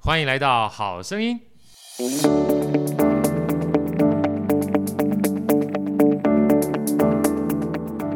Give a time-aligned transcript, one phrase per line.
[0.00, 1.38] 欢迎来到好声音。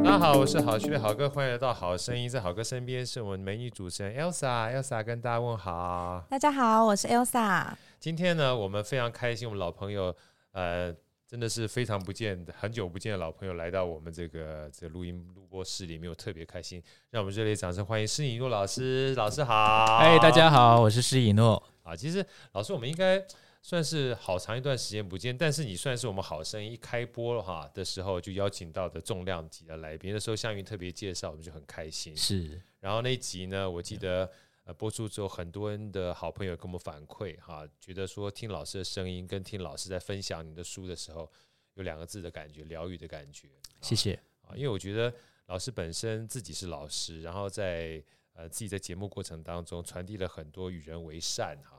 [0.03, 2.29] 大家好，我是好趣的好哥，欢迎来到好声音。
[2.29, 6.25] 在好哥身边是我们美女主持人 Elsa，Elsa 跟大家问好。
[6.31, 7.73] 大家好，我是 Elsa。
[8.01, 10.15] 今天呢，我们非常开心，我们老朋友
[10.53, 10.95] 呃。
[11.25, 16.83] 真的是非常不见，很久不见的老朋友来到我们这个这个录音录播室里面，我特别开心。
[17.09, 19.97] 让我们热烈掌声欢迎施以诺老师，老师好。
[19.99, 21.63] 嗨，大家好，我是施以诺。
[21.83, 23.25] 啊，其实老师我们应该
[23.61, 32.17] 算是好长一段时间不见，但是你算是我们好声音一开播了哈的时候就邀请到的重量级的来宾，那时候向云特别介绍，我们就很开心。
[32.17, 34.31] 是，然后那一集呢，我记得。
[34.65, 41.29] 呃，播出之后，很多人的好朋友跟我们反馈哈，觉得说听老师的声音跟听老师在分享你的书的时候，
[41.75, 43.49] 有两个字的感觉，疗愈的感觉。
[43.81, 45.13] 谢谢啊，因为我觉得
[45.47, 48.01] 老师本身自己是老师，然后在
[48.35, 51.72] 呃自己在节目过程当中传递了很多与人为善哈，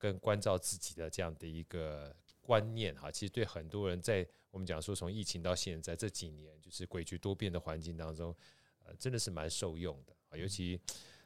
[0.00, 8.34] 跟关照自己的这样的一个观念哈，其实对很多人在我们讲说从疫情到现在这几年，就是诡谲多变的环境当中，
[8.82, 10.80] 呃，真的是蛮受用的啊，尤其。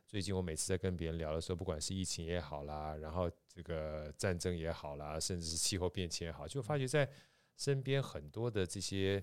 [0.07, 7.09] 最近我每次在跟别人聊的时候，不管是疫情也好啦，然后这个战争也好啦，甚至是气候变迁也好，就发觉在
[7.57, 9.21] 身边很多的这些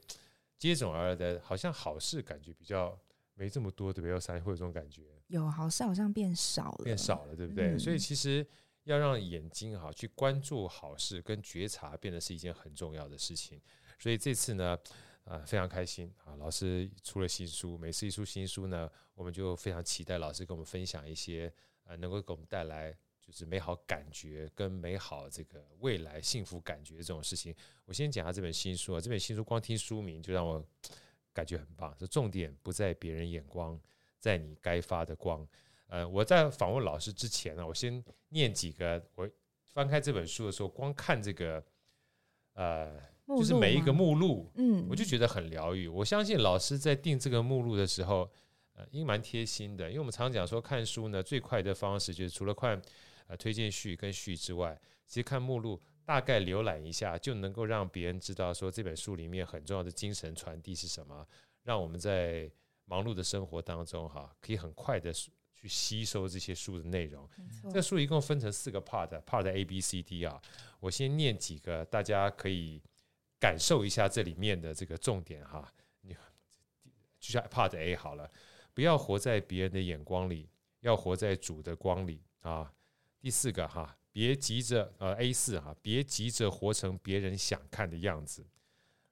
[0.57, 2.99] 接踵而来的，好像好事感觉比较
[3.35, 4.19] 没这么多，对不对？
[4.19, 5.03] 三会有这种感觉？
[5.27, 7.75] 有好事好像变少了，变少了，对不对？
[7.75, 8.45] 嗯、所以其实
[8.83, 13.61] 要让眼睛哈去关注好事跟觉察，变得是一件很重要的事情。
[13.99, 14.77] 所以这次呢。
[15.23, 16.35] 啊，非常开心啊！
[16.37, 27.55] 老师出了新书，每次一出新书呢，我们就非常期待老师跟我们分享一些呃，能够给我们带来就是美好感觉跟美好这个未来幸福感觉这种事情。
[27.85, 30.61] 我先讲下这本新书啊，这本新书光听书名就让我
[31.31, 31.95] 感觉很棒。
[31.99, 33.79] 这重点不在别人眼光，
[34.17, 35.47] 在你该发的光。
[35.91, 39.01] 呃，我在访问老师之前呢，我先念几个。
[39.15, 39.29] 我
[39.67, 41.63] 翻开这本书的时候，光看这个
[42.53, 42.99] 呃。
[43.27, 45.87] 就是每一个目录，嗯，我就觉得很疗愈。
[45.87, 48.29] 我相信老师在定这个目录的时候，
[48.73, 49.87] 呃，应该蛮贴心的。
[49.87, 52.81] 因为我们常讲说看书呢，最快的方式就是除了看
[53.27, 54.77] 呃推荐序跟序之外，
[55.07, 61.25] 其实看目录大概浏览一下，就能够让别人知道说这本书里面很重要的精神传递是什么，
[61.63, 62.51] 让我们在
[62.83, 65.13] 忙碌的生活当中哈，可以很快的
[65.61, 67.29] 去吸收这些书的内容。
[67.71, 70.41] 这书一共分成四个 part，part A、B、C、D 啊。
[70.79, 72.81] 我先念几个，大家可以。
[73.41, 75.67] 感受一下这里面的这个重点哈，
[76.01, 76.13] 你
[77.19, 78.31] 就像 Part A 好了，
[78.71, 80.47] 不要活在别人的眼光里，
[80.81, 82.71] 要活在主的光里啊。
[83.19, 88.45] 第四个哈，别急着呃 A 四哈，别急着活成别人想看的样子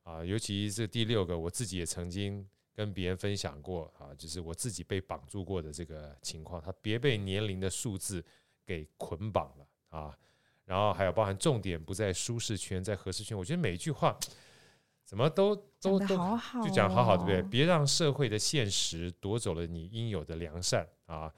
[0.04, 0.24] 啊。
[0.24, 8.24] 尤其这第六个，我自己也曾经跟别人分享过啊，就是我自己被绑住过的这个情况，他别被年龄的数字
[8.66, 10.18] 给捆绑了啊。
[10.66, 13.38] 然后还有包含重点不在舒适圈，在合适圈。
[13.38, 14.16] 我觉得每一句话
[15.03, 16.07] 怎么都都都
[16.63, 17.41] 就讲好好，对不对？
[17.50, 21.34] 别让社会的现实夺走了你应有的良善啊！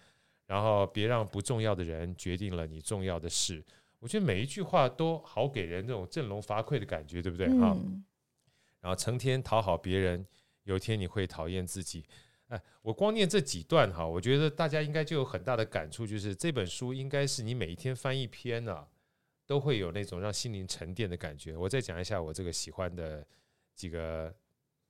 [0.45, 3.63] 然后别让不重要的人决定了你重要的事。
[3.99, 7.47] 我觉得每一句话都好给人这种振聋发聩的感觉，对不对？
[7.57, 7.73] 哈。
[8.81, 10.25] 然后成天讨好别人，
[10.63, 12.05] 有一天你会讨厌自己。
[12.47, 18.87] 哎，我光念这几段哈，我觉得大家应该就有很大的感触，就是这本书应该是你每一天翻一篇啊。
[19.47, 21.57] 都会有那种让心灵沉淀的感觉。
[21.57, 23.27] 我再讲一下我这个喜欢的
[23.75, 24.33] 几个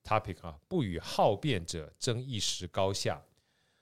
[0.04, 3.20] topic 啊，不与好辩者争一时高下，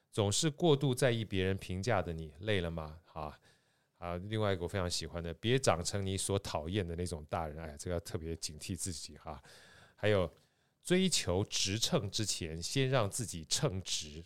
[0.10, 2.98] 总是过度在意别人评价的你，累了吗？
[3.12, 3.38] 啊
[3.98, 9.44] 啊，另外一个我非常喜欢的，别长成你所讨厌的那种大人，哎，这个要特别警惕自己哈。
[9.98, 10.32] 还有
[10.90, 14.26] 追求直称之前，先让自己称职。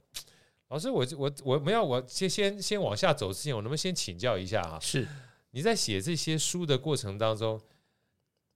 [0.69, 4.80] 老师，我我我没有我先先先往下走之前，我能不能先请教一下啊？
[4.80, 5.06] 是。
[5.51, 7.60] 你在写这些书的过程当中，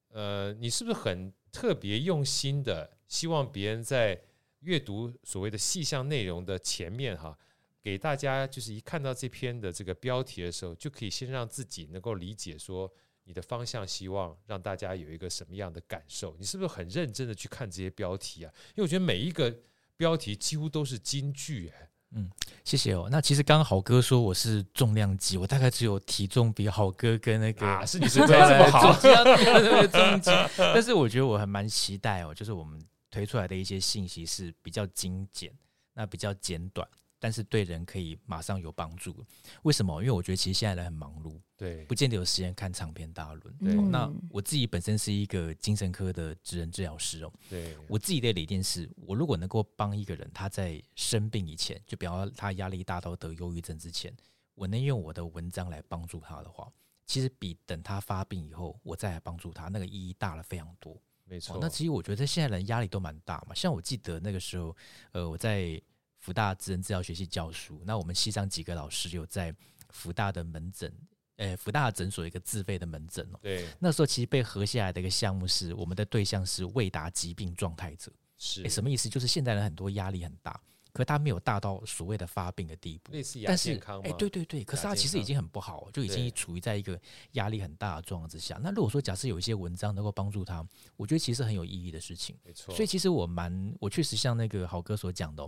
[0.08, 4.18] 呃，你是不是很特别用心的，希望别人在
[4.62, 7.38] 阅读所谓的细项内容的前面哈，
[7.84, 12.90] 给大家就是一看到这篇的这个标题的时候，就可以先让自己能够理解说
[13.28, 16.34] 你的方向，希望让大家有一个什么样的感受？
[16.40, 18.52] 你是不是很认真的去看这些标题啊？
[18.70, 19.54] 因为我觉得每一个
[19.98, 22.32] 标题几乎都是金句，哎，嗯，
[22.64, 23.10] 谢谢哦。
[23.12, 30.32] 那其实刚刚好哥说我是重量级，我大概只有体重比好哥跟那个、啊、是你 身材这么好，重级。
[30.56, 32.82] 但是我觉得我还蛮期待哦，就是我们
[33.12, 35.52] 推出来的一些信息是比较精简，
[35.94, 36.88] 那比较简短。
[37.20, 39.26] 但是对人可以马上有帮助，
[39.64, 40.02] 为什么？
[40.02, 43.58] 因为我觉得其实现在人很忙碌，对，不见得有时间看长篇大论。
[43.58, 54.16] 对，那我自己本身是一个精神科的职能治疗师哦，对，我自己的理念是，我如果能够帮一个人，他在生病以前，就比方说他压力大到得忧郁症之前，
[54.54, 56.72] 我能用我的文章来帮助他的话，
[57.08, 60.96] 其实比等他发病以后我再来帮助他，那个意义大了非常多。
[61.26, 64.76] 没错，那其实我觉得现在人压力都蛮大嘛，像我记得那个时候，
[65.14, 65.82] 呃，我在。
[66.28, 69.56] 福大职能治疗学系教书，那我们系上几个老师有在
[69.92, 70.94] 福大的门诊，
[71.38, 73.40] 呃，福大诊所一个自费的门诊哦。
[73.42, 78.12] 对，那时候其实被合下来的一个项目是，我们的对象是未达疾病状态者。
[78.38, 79.08] 是，诶，什么意思？
[79.08, 80.60] 就是现代人很多压力很大。
[80.94, 84.04] 可他没有大到所谓的发病的地步，类似亚健康吗？
[84.06, 87.00] 哎，对对对，可是他其实已经很不好，就已经处于在一个
[87.34, 88.60] 压力很大的状况之下。
[88.64, 92.36] 那如果说假设有一些文章能够帮助他，我觉得其实很有意义的事情。
[92.44, 95.48] 没错，所以其实我蛮，我确实像那个豪哥所讲的，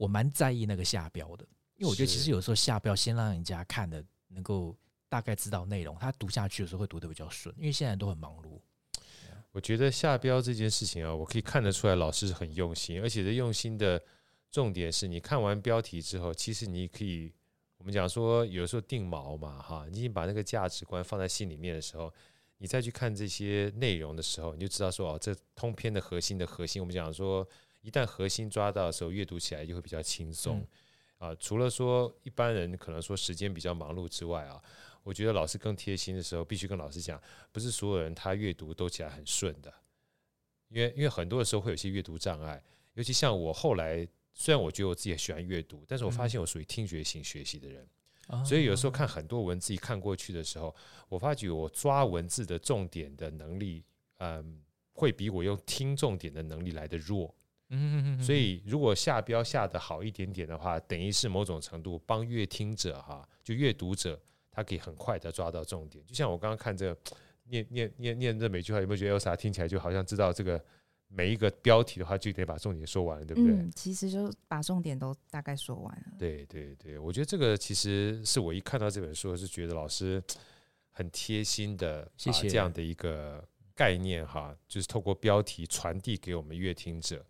[0.00, 1.44] 我蛮在意那个下标的，
[1.76, 4.74] 因为我觉得其实有时候下标先让人家看的能够
[5.10, 8.58] 大概知道内容，他读下去的时候会读得比较顺，因为现在都很忙碌。
[9.52, 14.02] 我觉得下标这件事情啊，我可以看得出来老师是很用心，而且这用心的。
[14.50, 17.32] 重点是你看完标题之后，其实你可以，
[17.76, 22.12] 我们讲说有时候定锚嘛，哈，你已经把那个价值观放在心里面的时候，
[22.58, 27.46] 你再去看这些内容的时候，你就知道说哦，这通篇的核心的核心，我们讲说
[27.80, 30.66] 一旦核心抓到的时候，阅读起来就会比较轻松
[31.18, 31.34] 啊。
[31.36, 34.62] 除了说一般人可能说时间比较忙碌之外啊，
[35.02, 37.20] 我觉得老师更贴心的时候，必须跟老师讲，
[37.52, 39.72] 不是所有人他阅读都起来很顺的，
[40.68, 42.62] 因为因为很多的时候会有些阅读障碍，
[42.94, 44.06] 尤其像我后来。
[44.32, 47.86] 虽然我觉得我自己也喜欢阅读，但是我发现我属于听觉型学习的人，
[48.28, 50.74] 嗯，所以有时候看很多文字一看过去的时候，
[51.08, 53.84] 我发觉我抓文字的重点的能力，
[54.18, 54.62] 嗯，
[54.92, 57.34] 会比我用听重点的能力来的弱。
[57.70, 64.20] 嗯，所以如果下标下的好一点点的话，等于是某种程度帮阅听者哈，就阅读者，
[64.50, 66.04] 他可以很快的抓到重点。
[66.06, 67.00] 就像我刚刚看这个
[67.44, 70.62] 念念念念这每句话，有没有觉得 Elsa 听起来就好像知道这个？
[71.12, 73.52] 每一个标题的话，就得把重点说完了，对不对？
[73.52, 76.12] 嗯，其实就把重点都大概说完了。
[76.16, 80.22] 对对对，我觉得这个其实是我一看到这本书，是觉得老师
[80.92, 83.44] 很贴心的，谢谢这样的一个
[83.74, 87.26] 概念哈，就是透过标题传递给我们阅听者。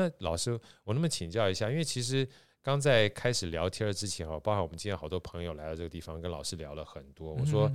[0.00, 0.52] 那老师，
[0.84, 1.70] 我能不能请教一下？
[1.70, 2.28] 因为其实
[2.62, 7.34] 刚在开始聊天之前哈，包括我们今天好多朋友来到这个地方，跟老师聊了很多。
[7.34, 7.70] 我说，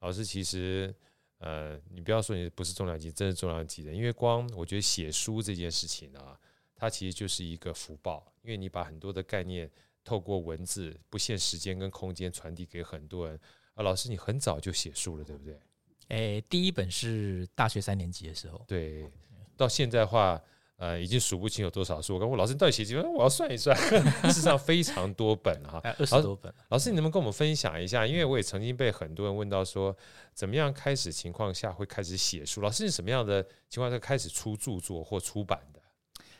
[0.00, 0.94] 老师其实。
[1.38, 3.92] 呃，你不要说你不是重量级，真是重量级的。
[3.92, 6.38] 因为光我觉得写书这件事情啊，
[6.74, 9.70] 它其实就是一个福报，因为你把很多的概念
[10.04, 13.38] 透过文字，不限时间跟空间传递给很多人。
[13.74, 15.60] 啊，老师，你很早就写书了，对不对？
[16.08, 19.06] 诶，第一本是大学三年级的时候，对，
[19.54, 20.40] 到现在的话。
[20.76, 22.14] 呃，已经数不清有多少书。
[22.14, 23.12] 我跟我老师，你到底写几本？
[23.12, 23.76] 我要算一算。
[24.26, 26.52] 事实上非常多本哈，二十多本。
[26.68, 28.04] 老师，你能不能跟我们分享一下？
[28.04, 29.96] 因为我也曾经被很多人问到说，
[30.34, 32.60] 怎么样开始情况下会开始写书？
[32.60, 35.80] 老师是什么样的情况下开始出著作或出版的？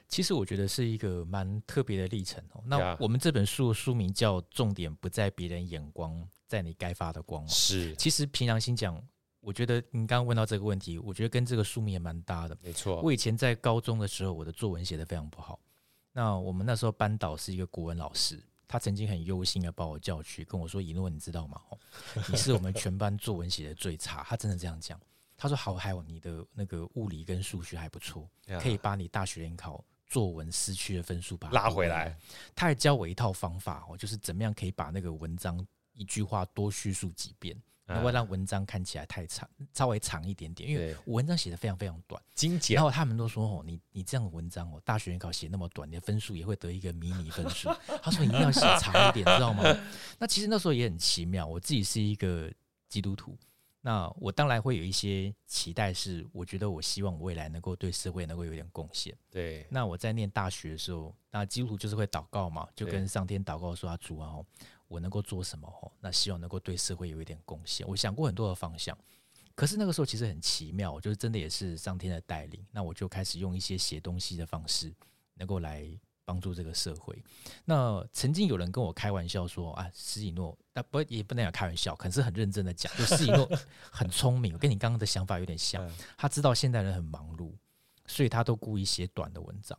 [0.08, 2.62] 其实我觉得是一个蛮特别的历程哦。
[2.66, 7.46] 那我们这本书的书名叫《重点不在别人眼光，在你该发的光》。
[7.50, 9.02] 是，其实凭良心讲。
[9.44, 12.56] 我觉得你刚刚问到这个问题，我觉得跟这个书名也蛮搭的。
[12.62, 15.60] 没错，我以前在高中的时候，我的作文写得非常不好。
[16.12, 21.60] 那我们那时候班导是一个国文老师，他曾经很忧心的把我叫去跟我说：“一诺，你知道吗？
[22.28, 24.98] 你是我们全班作文写的最差。”他真的这样讲。
[25.36, 28.28] 他说：“好，还有你的那个物理跟数学还不错，
[28.62, 32.16] 可以把你大学联考作文失去的分数把它拉回来。”
[32.54, 37.60] 他还教我一套方法哦，就是怎么样可以把那个文章一句话多叙述几遍。
[37.86, 42.74] 然后让文章看起来太长，稍微长一点点，因为我文章写的非常非常短，精简。
[42.74, 47.68] 然后他们都说：“哦，你你这样的文章哦，大学联考写那么短，你的分数也会得一个迷你分数。
[48.02, 49.62] ”他说：“你一定要写长一点，知道吗？”
[50.18, 51.46] 那其实那时候也很奇妙。
[51.46, 52.50] 我自己是一个
[52.88, 53.36] 基督徒，
[53.82, 59.14] 那我当然会有一些期待，是我觉得我希望我未来能够对社会能够有点贡献。
[59.30, 59.66] 对。
[59.68, 64.36] 那我在念大学的时候，那基督徒就是会祷告嘛，就跟上天祷告说：“啊，主啊。”
[64.94, 65.90] 我能够做什么哦？
[65.98, 67.84] 那希望能够对社会有一点贡献。
[67.88, 68.96] 我想过很多的方向，
[69.56, 72.64] 可是那个时候其实很奇妙，就是真的也是上天的带领。
[72.70, 74.94] 那我就开始用一些写东西的方式，
[75.34, 75.84] 能够来
[76.24, 77.20] 帮助这个社会。
[77.64, 83.50] 那曾经有人跟我开玩笑说：“啊，施以诺，那不也不能讲开玩笑，可是很认真的讲，就施以诺
[83.90, 85.90] 很聪明，跟你刚刚的想法有点像。
[86.16, 87.52] 他知道现代人很忙碌，
[88.06, 89.76] 所以他都故意写短的文章。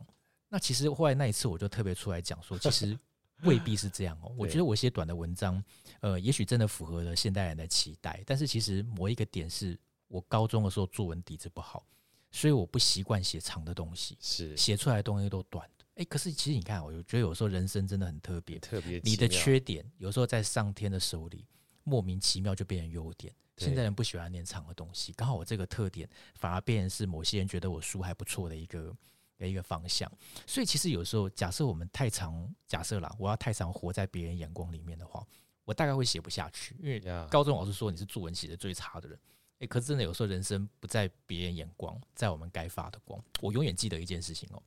[0.50, 2.98] 那其实后来那一次，我就特别出来讲说，其实。
[3.42, 4.32] 未必是这样哦。
[4.36, 5.62] 我觉得我写短的文章，
[6.00, 9.78] 呃，也许真的符合了现代人的期待，但是其实某一个点是
[10.08, 11.86] 我高中的时候作文底子不好，
[12.30, 15.84] 所以我不习惯写长的东西，是写出来的东西都短的。
[15.96, 21.46] 哎，可是其实你看，我觉得有时候人生真的很特别，特别你的缺点有时候在上天的手里
[21.84, 23.34] 莫名其妙就变成优点。
[23.56, 28.94] 现在人不喜欢念长的东西，刚好我这个特点反而变成是某些人觉得我书还不错的一个
[29.38, 30.10] 的一个方向。
[30.46, 35.26] 所以其实有时候，假设我们太常假设啦，我要太常活在别人眼光里面的话，
[35.64, 36.76] 我大概会写不下去。
[36.80, 39.18] 因为高中老师说你是作文写的最差的人，
[39.58, 43.22] 诶，可是真的有时候人生不在别人眼光，在我们该发的光。
[43.40, 44.62] 我永远记得一件事情哦，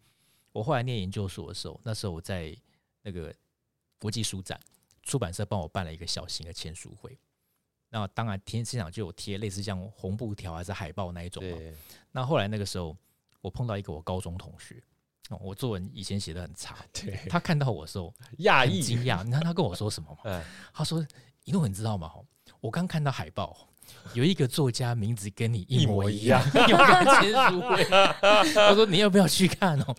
[0.52, 2.56] 我后来念研究所的时候，那时候我在
[3.02, 3.34] 那个
[3.98, 4.60] 国际书展，
[5.04, 7.18] 出版社帮我办了一个小型的签书会。
[7.92, 11.58] 那当然，天现场就有贴类似像红布条还是海报那一种嘛。
[12.12, 12.96] 那后来那个时候，
[13.42, 14.82] 我碰到一个我高中同学，
[15.40, 16.76] 我作文以前写的很差，
[17.30, 19.24] 他看到我的时候讶异惊讶。
[19.24, 20.42] 你看他跟我说什么吗？
[20.74, 21.06] 他说
[21.46, 22.12] ：“一诺，你知道吗？
[22.60, 23.56] 我刚看到海报，
[24.14, 27.84] 有一个作家名字跟你一模一样， 有个签书会。
[28.54, 29.96] 他说你要不要去看哦？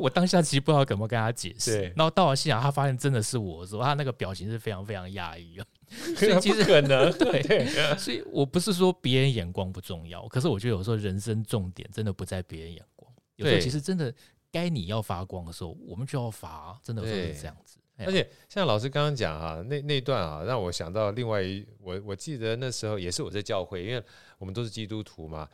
[0.00, 1.82] 我当下其实不知道怎么跟他解释。
[1.94, 5.66] 然后到了现场，他发现真的是我的时候，他那个表情是非常非常讶异啊。”
[6.16, 14.12] 所以其实可能 对，所以我不是说别人眼光不重要，可是我觉得有时候人生重点真的不在别人眼光，有时候其实真的
[14.50, 17.78] 该你要发光的时候，我们就要发，真的是这样子。
[17.98, 24.02] 而且像老师刚刚讲啊，那那段啊，让我想到另外一，我我记得那时候也是我在教会，因为
[24.38, 25.48] 我们都是基督徒嘛，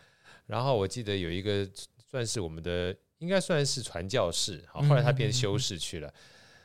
[0.46, 1.68] 然后我记得有一个
[2.10, 6.10] 算是我们的，应该算是传教士，好，后来他变修士去了，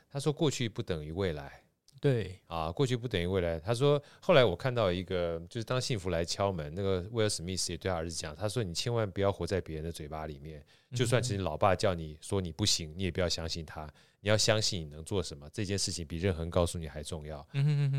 [0.10, 1.63] 他说过去不等于未来。
[2.04, 3.58] 对啊，过去不等于未来。
[3.58, 10.62] 他说，后来我看到一个，就是当幸福来敲门，那个威尔史密斯也对他儿子讲，他说：“你千万不要活在别人的嘴巴里面，
[10.94, 15.50] 就算其实老爸叫你说你不行，你也不要相信他，你要相信你能做什么。
[15.54, 17.38] 这件事情比任何人告诉你还重要。”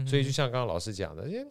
[0.06, 1.48] 所以就像刚刚老师讲的，因为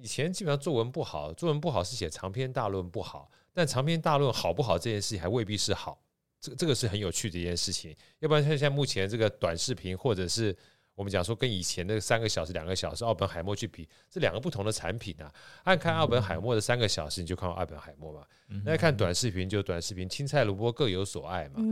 [0.00, 6.00] 以前基本上作文不好，作文不好是写长篇大论不好，但长篇大论好不好这件事情还未必是好。
[6.40, 7.96] 这这个是很有趣的一件事情。
[8.20, 10.56] 要不然像现在目前这个短视频或者是。
[11.00, 15.32] 我们讲说跟以前的三个小时、两个小时奥本海默去比，这两个不同的产品啊。
[15.64, 18.22] 按看奥本海默的三个小时，你就看奥本海默嘛。
[18.66, 21.62] 那看短视频就短视频，青菜萝卜各有所爱嘛。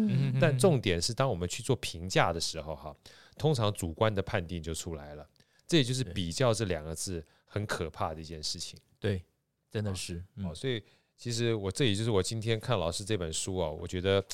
[0.41, 2.97] 但重点是，当我们去做评价的时候，哈，
[3.37, 5.29] 通常主观的判定就出来了。
[5.67, 8.81] 这也就是比较这两个字很可怕的一件事情。
[8.99, 9.23] 对，
[9.71, 10.25] 真的是。
[10.43, 10.83] 哦，所以
[11.19, 14.25] 其实我这也就是我今天看老师这本书啊，我觉得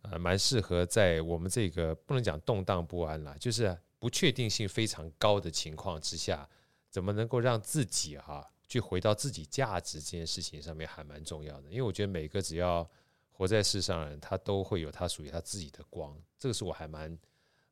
[0.00, 3.76] 呃蛮适合在我们这个不能讲动荡不安啦，就是。
[4.00, 6.48] 不确定性非常高的情况之下，
[6.88, 11.68] 怎么能够让自己哈、啊、去回到自己价值这件事情上面还蛮重要的。
[11.68, 12.90] 因为我觉得每个只要
[13.30, 17.18] 活在世上人，他都会有他属于他自己的光，这个是我还蛮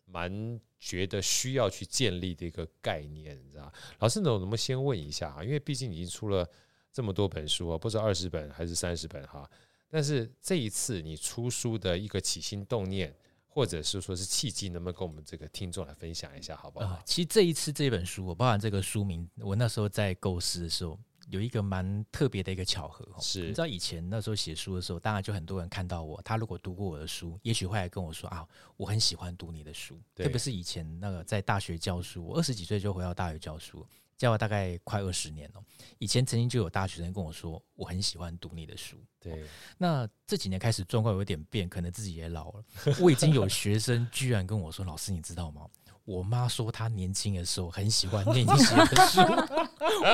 [0.05, 3.73] 蛮觉得需要去建立的一个概念，你知道？
[3.99, 5.43] 老师呢，我能不能先问一下哈？
[5.43, 6.47] 因为毕竟已经出了
[6.93, 9.51] 这么多本书啊，不知道二十本还是三十本哈。
[9.89, 13.17] 但是这一次你出书的一个起心动念。
[13.49, 16.87] 或者是说是契机，能不能跟我们这个听众来分享一下，好不好？
[16.87, 20.97] 呃，其实这一次这本书，我包含这个书名，我那时候在构思的时候，
[21.29, 23.07] 有一个蛮特别的一个巧合。
[23.21, 29.99] 是，你知道以前那时候写书的时候，当然就很多人看到我，他如果读过我的书，也许会来跟我说啊，我很喜欢读你的书。
[30.15, 33.85] 特别是以前那个在大学教书，我二十几岁就回到大学教书。
[34.19, 35.63] 教了大概快二十年了，
[35.99, 38.97] 以前曾经就有大学生跟我说，我很喜欢读你的书。
[39.21, 39.45] 对，
[39.79, 42.65] 那这几年开始状况有点变，可能自己也老了。
[43.01, 45.63] 我已经有学生居然跟我说：“老师，你知道吗？
[46.05, 49.21] 我妈说她年轻的时候很喜欢念你写的书。”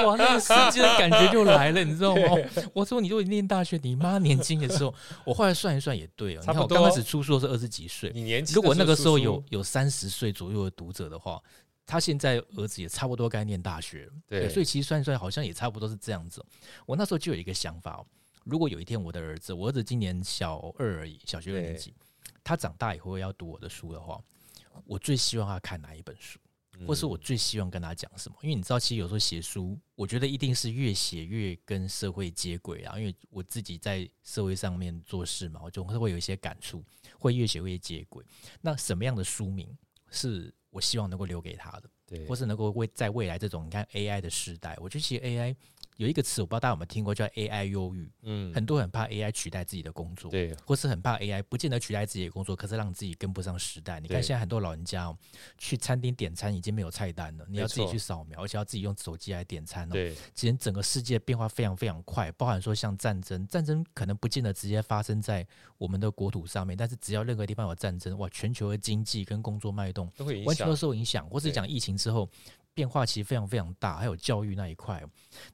[0.07, 2.23] 哇，那个时间的感觉就来了，你知道吗？
[2.75, 4.95] 我说：“你如果念大学，你妈年轻的时候，
[5.25, 6.41] 我后来算一算也对哦。
[6.41, 11.41] 你看我刚开始出书是二十几岁，你年轻，如果那个时候有有三十岁左右的读者的话。”
[11.87, 16.45] 他现在儿子也差不多该念大学了，对，所以其实算一算，好像也差不多是这样子。
[16.87, 18.05] 我那时候就有一个想法，
[18.45, 21.95] 如果有一天我的儿子，我儿子今年小二而已，小学二年级，
[22.43, 24.19] 他长大以后要读我的书的话，
[24.87, 26.39] 我最希望他看哪一本书，
[26.87, 28.37] 或是我最希望跟他讲什么？
[28.41, 32.99] 因为你知道，其实有时候写书，我觉得一定是越写越跟社会接轨啊。
[32.99, 36.83] 因为我自己在社会上面做事嘛，我总是会有一些感触，
[37.19, 38.25] 会越写越接轨。
[38.63, 39.69] 那什么样的书名
[40.11, 40.51] 是？
[40.75, 45.55] 我希望能够留给他的，对，或是能够为在未来这种你看 AI 的时代，我觉得其实 AI
[45.97, 48.11] 有一个词，我不知道大家有没有听过，叫 AI 忧郁。
[48.23, 54.01] 嗯，很多人怕 AI 取代自己的工作，对，或是很怕 AI 不见得取代自己的工作，可是让自己跟不上时代。
[54.01, 55.17] 你看现在很多老人家哦，
[55.57, 59.93] 去餐厅点餐已经没有菜单了，你要自己去扫描，而且要自己用手机来点餐哦。
[59.93, 65.47] 对，其实整个世界变化非常非常快，包含说像战争，战争可能不见得直接发生在
[65.79, 72.29] 我们的国土上面，但是只要任何地方有战争，哇，全球的经济跟工作脉动都会完全都受影响，或是讲疫情之后。
[72.75, 75.03] 变化其实非常非常大，还有教育那一块。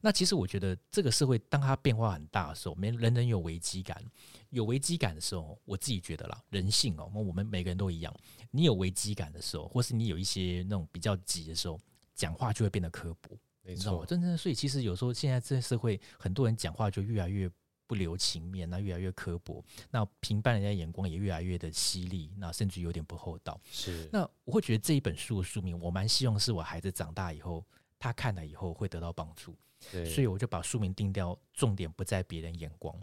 [0.00, 4.02] 那其实我觉得这个社会，当它变化很大的时候，没人人有危机感，
[4.48, 8.14] 有危机感的时候，我自己觉得啦，人性哦，我们每个人都一样。
[8.50, 11.78] 你有危机感的时候，或是你有一些那种比较急的时候，
[12.14, 14.06] 讲话就会变得刻薄，没错，你知道吗？
[14.06, 17.50] 真正所以其实有时候现在这个社会，很多人讲话就越来越。
[17.90, 23.60] 不留情面，那越来越刻薄，那评判人家眼光也越来越的犀利，那甚至有点不厚道。
[23.68, 27.66] 是，那我会觉得这一本书的书名，我蛮希望是我孩子长大以后，
[27.98, 29.56] 他看了以后会得到帮助。
[29.90, 32.96] 对，所以我就把书名定掉，重点不在别人眼光，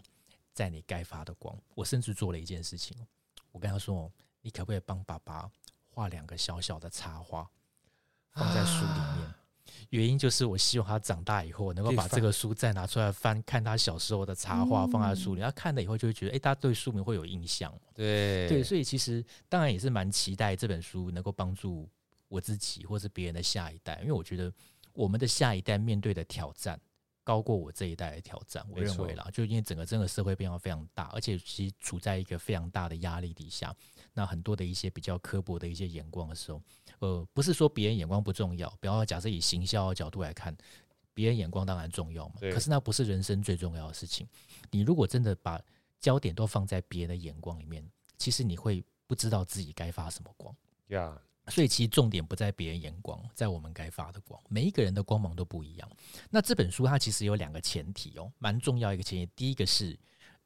[0.54, 1.54] 在你该发的光。
[1.74, 2.96] 我甚至做了一件事情，
[3.52, 5.50] 我跟他说：“你可不可以帮爸爸
[5.90, 7.46] 画两个小小的插花，
[8.32, 9.34] 放在书里面？”
[9.82, 17.72] 啊原因就是我希望他长大以后能够把这个书再拿出来翻，看他小时候的插画放在书里，他看了以后就会觉得，哎，大家对书名会有印象。
[17.94, 21.88] 对对，所以其实当然也是蛮期待这本书能够帮助
[22.28, 24.52] 我自己或是别人的下一代，因为我觉得
[24.92, 26.78] 我们的下一代面对的挑战
[27.24, 28.64] 高过我这一代的挑战。
[28.70, 33.74] 我认为啦，就因为整个整个社会变化非常大，而且其实处在一个非常大的压力底下，
[34.14, 36.60] 那很多的一些比较刻薄的一些眼光的时候。
[37.00, 40.56] 呃，不是说别人眼光不重要，比方说，假设以行销的角度来看，
[41.14, 42.34] 别人眼光当然重要嘛。
[42.40, 44.26] 可是那不是人生最重要的事情。
[44.70, 45.60] 你如果真的把
[46.00, 50.54] 焦点都放在别人的眼光里面，其实你会不知道自己该发什么光。
[50.88, 51.16] 呀.
[51.50, 54.38] 所以其实重点不在别人眼光，在我们该发的光。
[54.50, 55.90] 每一个人的光芒都不一样。
[56.28, 59.32] 那这本书它其实有两个前提哦，蛮重要一个前提。
[59.34, 59.98] 第一个是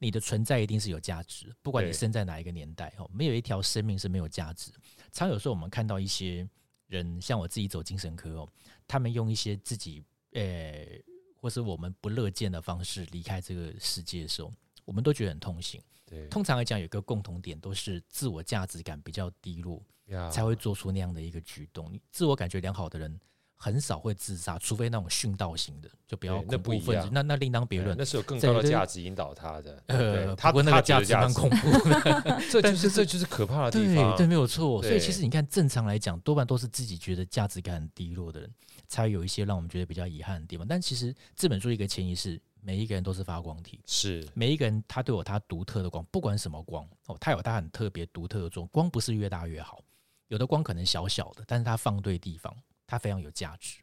[0.02, 4.72] 你的存在一定是有价值，不管你生在哪一个年代哦，没有一条生命是没有价值。
[5.12, 6.44] 常有时候我们看到一些
[6.88, 8.48] 人，像我自己走精神科哦，
[8.88, 11.04] 他们用一些自己呃、欸，
[11.36, 14.52] 或是我们不乐见的方式离开这个世界的时候，
[14.84, 15.80] 我们都觉得很痛心。
[16.04, 21.96] 对，通常来讲，有一个共同点，都是自我价值感比较低落，呀才会做出那样的一个举动。
[22.10, 23.20] 自我感觉良好的人。
[23.62, 27.08] 很少会自杀，除非那种殉道型的，就比较恐怖分子。
[27.12, 29.80] 那那另当别论，那是有更高的价值引导他的。
[29.86, 34.16] 呃，他那个价值蛮恐怖的， 这就是这就是可怕的地方。
[34.16, 34.82] 对，没有错。
[34.82, 38.50] 所以其实你看，正常来讲，多半都是自己觉得价值感很低落的人，
[38.88, 40.66] 才有一些让我们觉得比较遗憾的地方。
[40.66, 48.66] 但其实这本书一个前提是，每一个人都是发光体，是每一个人他都有他独特的光，不管什么光哦，他有他很特别独特的光。
[48.72, 49.80] 光不是越大越好，
[50.26, 52.52] 有的光可能小小的，但是它放对地方，
[52.92, 53.78] 它非常有价值。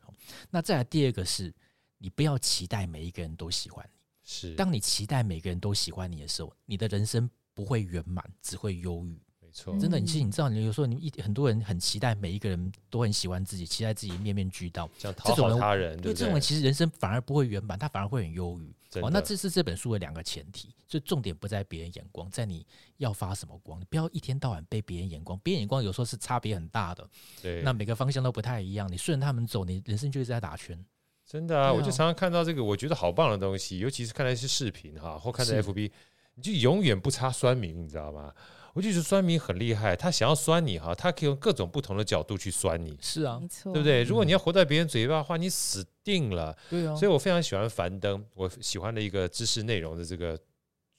[0.51, 1.51] 那再来第二个是，
[1.97, 3.99] 你不要期待每一个人都喜欢你。
[4.23, 9.19] 是，当你期待每个人都喜欢你的时候，你的人生不会圆满，只会忧郁。
[9.41, 18.71] 没错，真的，你其实你知道，你有时候你一很多人很期待每一个人都很喜欢自己，期待自己面面俱到，想讨好他人，对，对，这种人其实人生反而不会圆满，他反而会很忧郁。
[18.91, 22.65] 的哦，那这是这本书的两个前提，所以重点不在别人眼光，在你
[22.97, 27.07] 要发什么光，你不要一天到晚被别人眼光，别人眼光有时候是差别很大的。
[27.41, 30.83] 对，那每个方向都不太一样，你顺着他们走，你人生就是在打圈。
[31.25, 35.91] 真的啊，啊我就常常看到这个，我觉得好棒的东西，尤其是看那些视频哈，或看在 FB，
[36.33, 38.33] 你就永远不差酸民，你知道吗？
[38.79, 42.97] 我就觉得酸民很厉害，他想要酸你哈，他可以用各种不同的角度去酸你。
[43.01, 44.03] 是啊，没错，对不对？
[44.03, 46.57] 如果你要活在别人嘴巴的话，你死定了。
[46.69, 50.39] 对啊，所以我非常喜欢樊登，我喜欢的一个知识内容的这个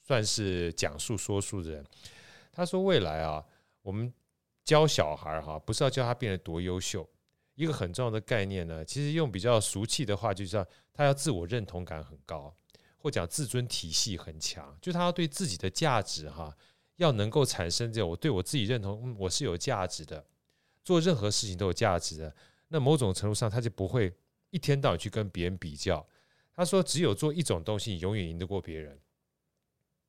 [0.05, 1.83] 算是讲述说书的人。
[2.51, 3.43] 他说未来啊，
[3.81, 4.13] 我们
[4.63, 7.09] 教小孩哈，不是要教他变得多优秀，
[7.55, 10.63] 一个很重要的概念呢，其实用比较俗气的话，就是
[10.93, 12.55] 他要自我认同感很高，
[12.97, 16.55] 或讲自尊体系很强，就他要对自己的价值哈。
[17.01, 20.23] 要能够产生这种我对我自己认同，嗯，我是有价值的，
[20.83, 22.35] 做任何事情都有价值的。
[22.67, 24.13] 那某种程度上，他就不会
[24.51, 26.05] 一天到晚去跟别人比较。
[26.53, 28.99] 他说，只有做一种东西，你永远赢得过别人，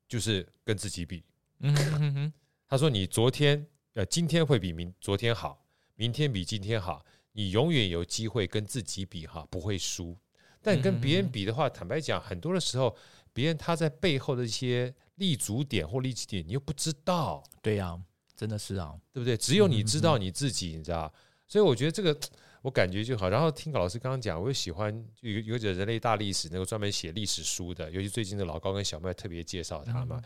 [0.07, 1.25] 就是跟自己比。
[1.61, 2.33] 嗯哼哼。
[2.69, 7.03] 他说，你昨天呃，今天会比明昨天好，明天比今天好，
[7.33, 10.15] 你永远有机会跟自己比哈，不会输。
[10.61, 12.95] 但跟别人比的话，坦白讲，很多的时候，
[13.33, 14.95] 别人他在背后的一些。
[15.23, 17.41] 立足点或立基点，你又不知道。
[17.63, 18.03] 对呀、啊，
[18.35, 19.37] 真的是啊，对不对？
[19.37, 21.11] 只有你知道你自己，你知道。
[21.47, 22.19] 所以我觉得这个
[22.61, 23.31] 我感觉就好。
[23.31, 30.21] 然后听老师刚刚讲，我又喜欢有有着人类大历史那个专门写历史书的，尤其最近的老高跟小麦特别介绍他嘛。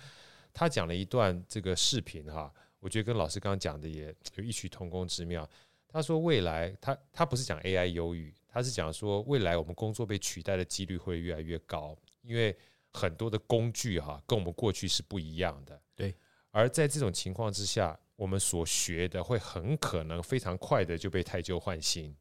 [0.55, 5.47] 他讲了一段这个视频哈，我觉得跟老师刚刚讲的也 有异曲同工之妙。
[5.87, 8.33] 他说未来他他不是讲 AI 忧郁。
[8.49, 12.57] 他是讲说未来我们工作被取代的几率会越来越高，因为
[12.97, 15.79] 很多的工具哈跟我们过去是不一样的。
[15.95, 16.15] 对，
[16.51, 22.17] 而在这种情况之下，我们所学的会很可能非常快的就被太旧换新。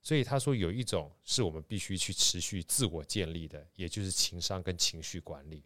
[0.00, 5.62] 所以他说有一种是我们必须去持续自我建立的，也就是情商跟情绪管理。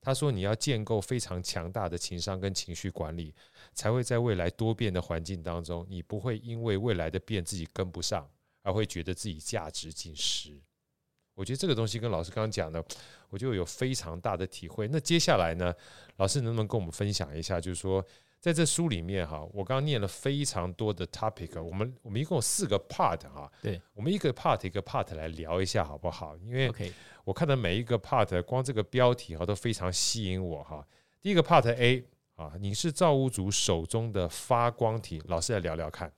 [0.00, 3.34] 他说你要建构非常强大的情商跟情绪管理，
[3.72, 8.30] 才会在未来多变的环境当中，你不会因为未来的变自己跟不上，
[8.62, 10.58] 而会觉得自己价值尽失。
[11.36, 12.82] 我觉得这个东西跟老师刚刚讲的，
[13.28, 14.88] 我就有非常大的体会。
[14.88, 15.72] 那接下来呢，
[16.16, 18.04] 老师能不能跟我们分享一下，就是说，
[18.40, 26.34] 在这书里面哈，我刚刚念了非常多的 topic，我们我们一共有四个 part 哈，对，我们一个 part 一个 part 来聊一下好不好？
[26.38, 26.72] 因为
[27.22, 30.82] 我看到每一个 part，光这个标题哈都非常吸引我哈。
[31.20, 32.02] 第一个 part A
[32.36, 36.10] 啊，你是造物主手中的发光体，老师来聊聊看。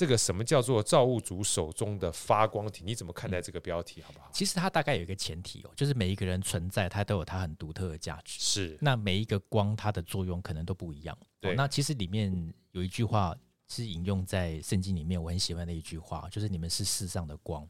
[0.00, 2.82] 这个什么叫做造物主手中的发光体？
[2.86, 4.00] 你怎么看待这个标题？
[4.00, 4.30] 好不好？
[4.32, 8.40] 其实它大概有一个前提哦，就是每一个人存在，它都有它很独特的价值。
[8.40, 11.14] 是，那每一个光，它的作用可能都不一样。
[11.38, 12.32] 对，那其实里面
[12.70, 13.36] 有一句话
[13.68, 17.62] 是引用在圣经里面，我很喜欢的一句话，就是你们是世上的光。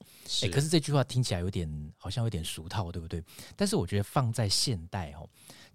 [0.44, 3.20] 哎，可是这句话听起来有点好像有点俗套，对不对？
[3.56, 5.28] 但是我觉得放在现代哦。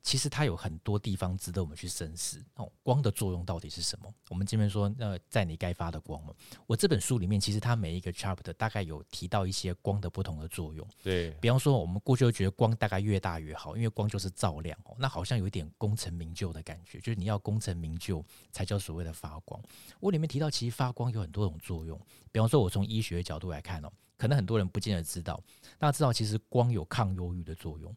[0.06, 2.72] 其实它有很多地方值得我们去深思哦。
[2.84, 4.14] 光的作用到底是什么？
[4.30, 6.32] 我们这边说，呃，在你该发的光嘛。
[6.68, 10.88] 我这本书里面，其实它每一个 chapter 大概有提到一些光的不同的作用。
[11.02, 14.96] 对，比方说，我们过去就觉得光大概越大越好，因为光就是照亮哦。
[15.00, 19.60] 那好像有一点功成名就的感觉，就是你要功成名就才叫所谓的发光。
[20.00, 22.00] 我里面提到，其实发光有很多种作用。
[22.32, 25.42] 比方说，我从医学的角度来看哦，可能很多人不见得知道，
[25.80, 27.96] 大家知道其实光有抗忧郁的作用。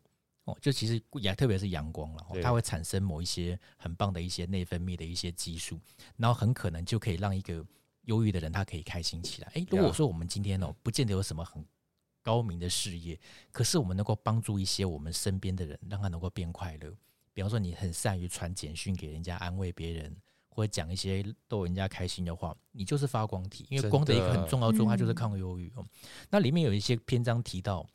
[0.60, 5.80] 就其实也特别是阳光了，它会产生某一些很棒的一些内分泌的一些激素，
[6.16, 7.64] 然后很可能就可以让一个
[8.02, 9.48] 忧郁的人他可以开心起来。
[9.54, 11.64] 诶，如果说我们今天哦，不见得有什么很
[12.22, 13.18] 高明的事业，
[13.50, 16.94] 可是我们能够帮助一些我们身边的人，让他能够变快乐。
[17.32, 20.16] 比方说，你很善于传简讯给人家安慰别人，
[20.48, 23.66] 或者讲一些逗人家开心的话，你就是发光体。
[23.70, 25.86] 因为光的一个很重要作用，它就是抗忧郁哦。
[26.30, 27.86] 那里面有一些篇章提到。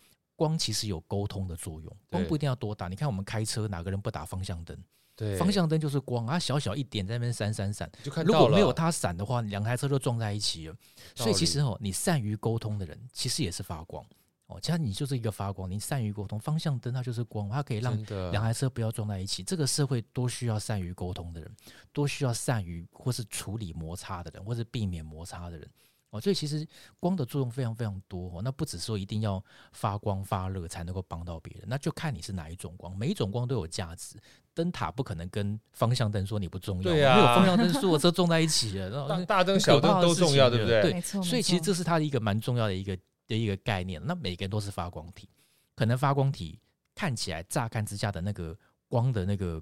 [0.43, 2.89] 光其实有沟通的作用，光不一定要多大。
[2.89, 4.77] 你看我们开车，哪个人不打方向灯？
[5.15, 7.89] 对，方向灯就是光啊，小小一点在那边闪闪闪。
[8.03, 8.25] 就看。
[8.25, 10.75] 如果没有它闪的话，两台车就撞在一起了。
[11.15, 14.05] 所以其实哦，你善于沟通的人，其实也是发光
[14.47, 14.59] 哦。
[14.61, 17.95] 其实你就是一个发光，你善于沟通，方向灯它就是光，它可以让
[18.31, 19.43] 两台车不要撞在一起。
[19.43, 21.49] 这个社会多需要善于沟通的人，
[21.93, 25.69] 多需要善于或是处理摩擦的人，或是避免摩擦的人。
[26.13, 26.65] 哦，所以其实
[26.99, 28.41] 光的作用非常非常多哦。
[28.43, 32.95] 那不只是说一定要发光发热才能够帮到别人，那就看你是哪一种光。
[32.95, 34.15] 每一种光都有价值。
[34.53, 39.07] 灯塔不可能跟方向灯说你不重要，对啊，没有方向灯，所有车撞在一起了。
[39.07, 40.81] 然 大灯小灯都重要，对不对？
[40.83, 42.95] 对，所以其实这是它的一个蛮重要的一个
[43.27, 43.99] 的一个概念。
[44.05, 45.27] 那每个人都是发光体，
[45.75, 46.59] 可能发光体
[46.93, 48.55] 看起来乍看之下的那个
[48.87, 49.59] 光的那个。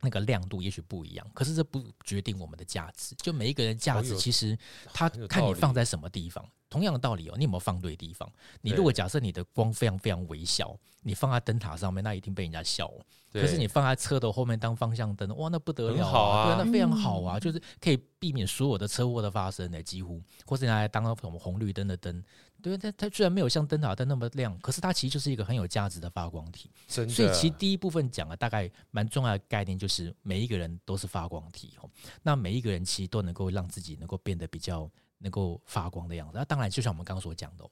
[0.00, 3.14] 那个亮度也许不一样，可是这不决定我们的价值。
[3.18, 4.58] 就每一个人价值，其实
[4.92, 6.44] 他看你放在什么地方。
[6.70, 8.30] 同样的道理哦，你有没有放对地方？
[8.62, 12.90] 你如果假设你的光非常非常微小，你放在灯塔上面，那一定被人家笑。
[13.32, 16.56] 可是你放在车的后面当方向灯，哇，那不得了啊！
[16.56, 22.22] 对，那非常好啊，就是可以避免所有的车祸的发生的几乎，或是拿来当什么红绿灯的灯。
[22.60, 26.70] 对，它它虽然没有像灯塔灯那么亮，可是它其实就是一个很有价值的发光体。
[26.88, 31.88] 所以其实第一部分讲了大概蛮重要的概念，就是每一个人都是发光体哦。
[32.22, 34.90] 那每一个人其实都能够让自己能够变得比较。
[35.22, 37.64] 能够发光的样子，那当然就像我们刚刚所讲的，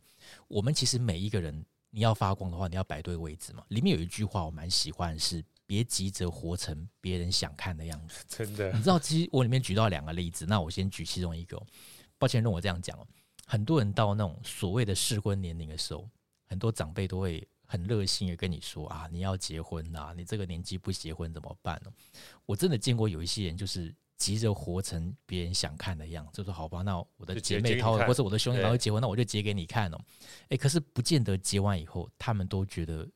[0.49, 3.65] 我们其实每一个人，你要发光的话，你要摆对位置嘛。
[3.69, 8.23] 里面有一句话我蛮喜欢，是别急着活成别人想看的样子。
[8.29, 11.61] 真的，你知道，其实我里面举到两个例子，那我先举其中一个。
[12.19, 13.07] 抱歉，让我这样讲哦。
[13.47, 16.07] 很多人到那种所谓的适婚年龄的时候，
[16.47, 21.91] 很多长辈都会很热心的跟你说啊，你要结婚啊，你这个年纪不结婚怎么办呢？
[22.45, 23.95] 我真的见过有一些人就是。
[24.19, 29.99] 急着活成别人想看的样子，就说好吧，那我的姐妹淘或者我的兄弟他会结婚，那我就结给你看哦。
[30.49, 33.09] 哎，可是不见得结完以后，他们都觉得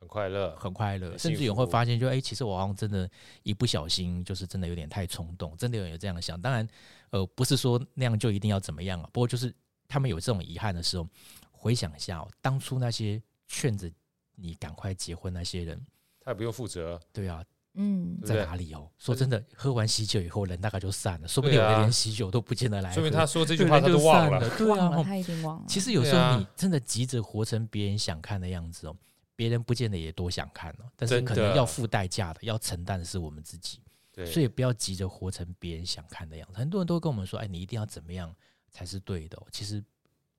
[0.00, 3.08] 很快乐，很快乐，甚至有人会发现，就哎，其实我好像真的，
[3.44, 6.38] 一不小心就是真的有点太冲动，真的有人有这样想。
[6.40, 6.68] 当然，
[7.10, 9.08] 呃，不是说那样就一定要怎么样啊。
[9.12, 9.54] 不过就是
[9.86, 11.08] 他们有这种遗憾的时候，
[11.52, 13.88] 回想一下哦，当初那些劝着
[14.34, 15.86] 你赶快结婚那些人，
[16.20, 17.00] 他也不用负责。
[17.12, 17.44] 对啊。
[17.74, 18.90] 嗯，在哪里哦？
[18.98, 22.92] 说真的，喝完喜酒以后，人大概就散了，说不定有的连喜酒都不见得来。
[22.92, 25.64] 说明他说这句话他都忘了，对啊，他已经忘了。
[25.68, 28.96] 其实有时候你真的急着活成别人想看的样子哦，
[29.36, 33.80] 别人不见得也多想看哦，但是可能要付代价的，要承担的是我们自己。
[34.12, 36.58] 对，所以不要急着活成别人想看的样子。
[36.58, 38.34] 很多人都会跟我们说：“哎，你一定要怎么样
[38.68, 39.82] 才是对的？”其实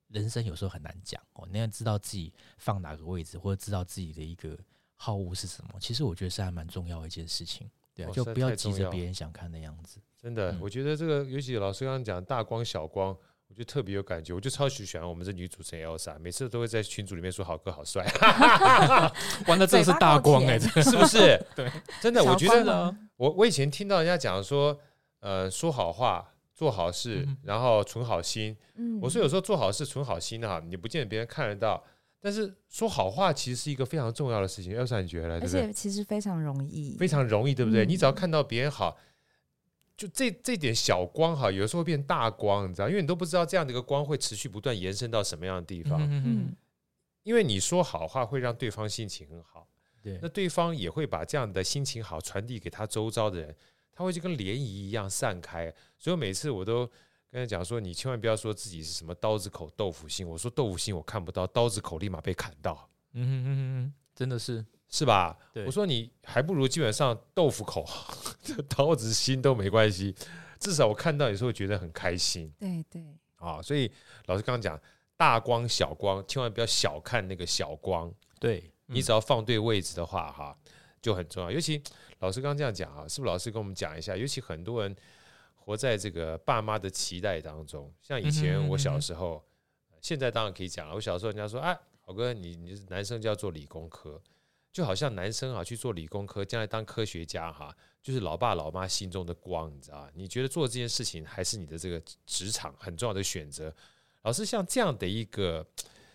[0.10, 1.48] 人生有时候很难讲哦。
[1.50, 4.60] 你要知道自己放哪个位置，或者知道自己的一个
[5.04, 7.68] 好恶是什么，其实我觉得是还蛮重要的一件事情。
[7.96, 10.00] 对啊，哦、就不要急着别人想看的样子。
[10.22, 13.10] 真的，嗯、我觉得这个，尤其老师刚刚讲大光小光，
[13.48, 14.32] 我觉得特别有感觉。
[14.32, 18.06] 我就超级喜欢我们这女主持人 Elsa，每次都会在群组里面说好哥好帅。
[19.48, 21.44] 玩的真的是大光哎、 欸，是不是？
[21.56, 21.68] 对，
[22.00, 24.80] 真的，我觉得呢，我我以前听到人家讲说，
[25.22, 26.28] 呃，说好话。
[26.54, 28.56] 做好事，然后存好心。
[28.76, 31.84] 嗯，我说有时候做好事、存好心哈，你不见得别人看得到，
[32.22, 34.74] 但是说好话其实是一个非常重要的事情。
[34.74, 37.86] 要是你觉得，而且其实非常容易，非常容易，对不对？
[37.86, 38.96] 你只要看到别人好，
[39.98, 42.88] 就这这点小光哈，有的时候会变大光，你知道？
[42.88, 46.00] 因为你都不知道这样的一个光会持续不断延伸到什么样的地方。
[46.04, 46.56] 嗯嗯，
[47.24, 49.68] 因为你说好话会让对方心情很好，
[50.02, 53.56] 对，那对方也会把这样的心情好传递给他周遭的人。
[53.94, 56.90] 他会就跟涟漪一样散开，所以每次我都
[57.32, 65.38] 跟他讲说：“你千万不要说自己是什么刀子口豆腐心。”我说：“豆腐心我看不到，刀子口立马被砍到。”嗯哼哼哼，真的是是吧？
[65.54, 67.86] 对我说你还不如基本上豆腐口，
[68.70, 70.13] 刀子心都没关系，
[70.60, 72.54] 至少我看到有时候觉得很开心。
[72.60, 73.02] 对对
[73.38, 73.91] 啊，所以
[74.26, 74.80] 老师刚刚讲
[75.15, 78.13] 大光小光，千万不要小看那个小光。
[78.39, 80.58] 对，你只要放对位置的话，哈。
[81.02, 81.82] 就很重要，尤其
[82.20, 83.32] 老师刚刚这样讲啊，是不是？
[83.32, 84.96] 老师跟我们讲一下，尤其很多人
[85.63, 87.93] 活在这个爸妈的期待当中。
[88.02, 89.43] 像以前我小时候，
[90.02, 90.95] 现在当然可以讲了。
[90.95, 94.21] 我小时候人家说，哎，好哥，你你是男生就要做理工科，
[94.71, 100.12] 就好像男生啊去做理工科，将来当科学家哈，就是老爸老妈心中的光，你知道吧？
[100.15, 103.74] 你觉得做这件事情还是你的这个职场很重要的选择？
[104.24, 105.65] 老师像这样的一个，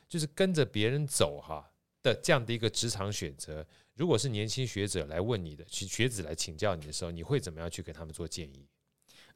[0.08, 1.70] 就是跟着别人走哈
[2.02, 3.66] 的这样的一个职场选择。
[3.94, 8.66] 如果是年轻学者来问你的，学子来请教你的时候，你会怎么样去给他们做建议？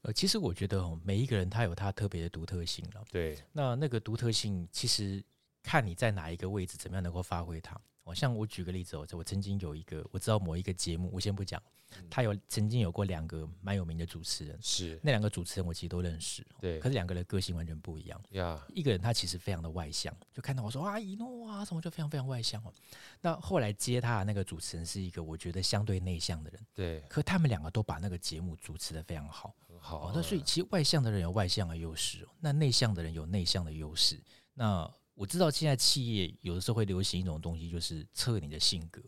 [0.02, 3.04] 呃，其实我觉得哦每一个人他有他特别的独特性了。
[3.10, 5.22] 对，那那个独特性其实
[5.62, 7.78] 看你在哪一个位置，怎么样能够发挥它。
[8.04, 11.62] 哦，像我举个例子哦，我曾经有一个我知道某一个节目，我先不讲。
[12.08, 18.64] 他有曾经有过两个蛮有名的主持人，是那两个主持人我其实都认识，对，可是两个人个性完全不一样呀。
[18.72, 22.72] 一个人他其实非常的外向，就看到我说啊，一诺啊什么就非常非常外向哦。
[23.20, 27.00] 那后来接他的那个主持人是一个我觉得相对内向的人，对。
[27.08, 30.12] 可他们两个都把那个节目主持的非常好，很好。
[30.14, 34.20] 那所以其实外向的人有外向的优势，那内向的人有内向的优势。
[34.54, 39.02] 那我知道现在企业有的时候会流行一种东西，就是测你的性格。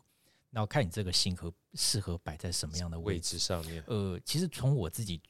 [0.50, 3.82] 那我看你这个性格适合摆在什么样的位置，上面？
[3.86, 5.20] 呃，其实从我自己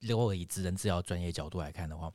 [0.00, 2.12] 如果以职人治疗专业角度来看的话，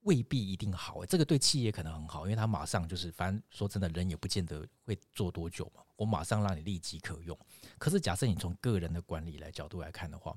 [0.00, 1.04] 未必一定好。
[1.04, 5.82] 这个对企业可能很好，因为他马上就是，反正说真的，人也不见得会做多久嘛。
[5.96, 7.38] 我马上让你立即可用。
[7.76, 10.34] 可是假设你从个人的管理来角度来看的话，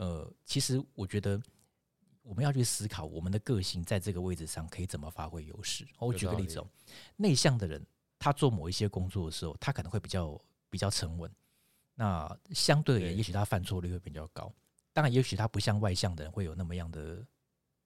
[0.00, 1.40] 呃，其实我觉得
[2.22, 5.86] 我们要去思考我们的个性在这个位置上可以怎么发挥优势。
[5.98, 6.66] 我举个例子哦，
[7.16, 7.84] 内向的人
[8.18, 10.40] 他做某一些工作的时候，他可能会比较。
[10.72, 11.28] 比较沉稳，
[11.96, 14.54] 那相对而言，也许他犯错率会比较高。
[14.92, 17.26] 当然，也许他不像外向的人会有那么样的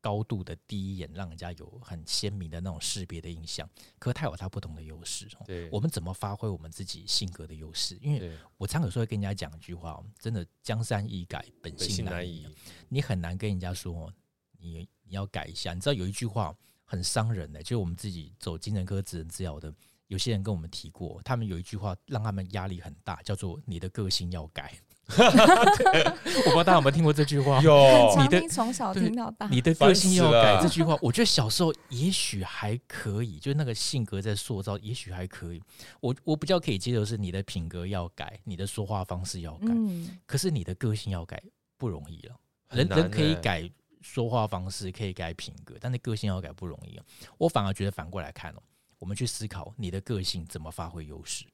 [0.05, 3.67] 高度的第一眼，让人家有很鲜明的那种识别的印象。
[3.99, 5.27] 可是他有他不同的优势。
[5.47, 7.97] 对，我们怎么发挥我们自己性格的优势？
[8.03, 12.47] 因为我常有时候会跟人家讲一句话，真的江山易改，本性难移。
[12.91, 14.13] 你很难跟人家说，
[14.59, 15.73] 你你要改一下。
[15.73, 19.75] 你知道有一句话很伤人的，就是我们自己走精神科职能治疗的。
[20.09, 24.79] 有些人跟我们提过，他们有一句话让他们压力很大，叫做“你的个性要改”。
[25.17, 27.61] 我不知道大家有没有听过这句话？
[27.61, 35.63] 有，你的从小听到大，你的个性要改这句话，我觉得小时候也许还可以，就是那个性格在塑造，也许还可以。
[36.01, 39.69] 我我比较可以接受是你的品格要改，你的说话方式要改。
[39.69, 41.43] 嗯，可是你的个性要改
[41.77, 42.37] 不容易了。
[42.71, 46.99] 人人可以改说话方式，可以改品格，但是个性要改不容易。
[47.37, 48.63] 我反而觉得反过来看哦。
[49.01, 51.45] 我们去思考你的个性怎么发挥优势，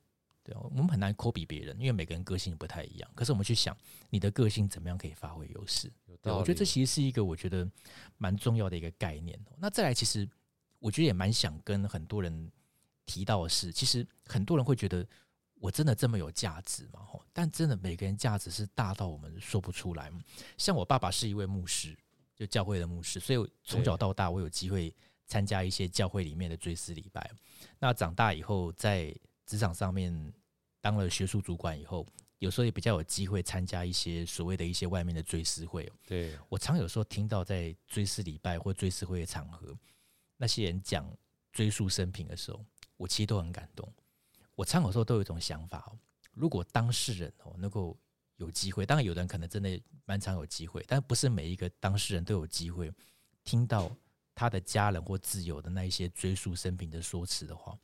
[0.43, 3.11] 对，我们很难 copy 别人，因为每个人个性不太一样。
[3.15, 3.77] 可是我们去想
[4.09, 7.69] 你的个性怎么样可以发挥优势，对，我觉得这其实是一个我觉得
[8.17, 9.39] 蛮重要的一个概念。
[9.59, 10.29] 那再来，其实
[10.79, 12.51] 我觉得也蛮想跟很多人
[13.07, 15.07] 提到的是，其实很多人会觉得
[15.55, 17.01] 我真的这么有价值吗？
[17.33, 20.11] 但真的每个人价值是大到我们说不出来。
[20.57, 21.97] 像我爸爸是一位牧师，
[22.35, 24.95] 就教会的牧师，所以从小到大我有机会。
[25.27, 27.31] 参加一些教会里面的追思礼拜，
[27.79, 29.15] 那长大以后在
[29.51, 30.33] 职场上面
[30.81, 32.07] 当了学术主管以后，
[32.39, 35.91] 有时候也比较有机会参加一些所谓的一些外面的追思会。
[36.07, 39.77] 对，我常有时候听到在追思礼拜或追思会的场合，
[40.37, 41.05] 那些人讲
[41.51, 42.65] 追溯生平的时候，
[42.97, 43.93] 我其实都很感动。
[44.55, 45.99] 我常有时候都有一种想法哦，
[46.31, 47.99] 如果当事人哦能够
[48.37, 52.89] 有机会，当然有的人可能真的蛮常有机会，但不是每一个当事人都有机会
[53.43, 53.91] 听到。
[54.33, 57.79] 他的家人或挚友的那一些追溯生平的说辞的话，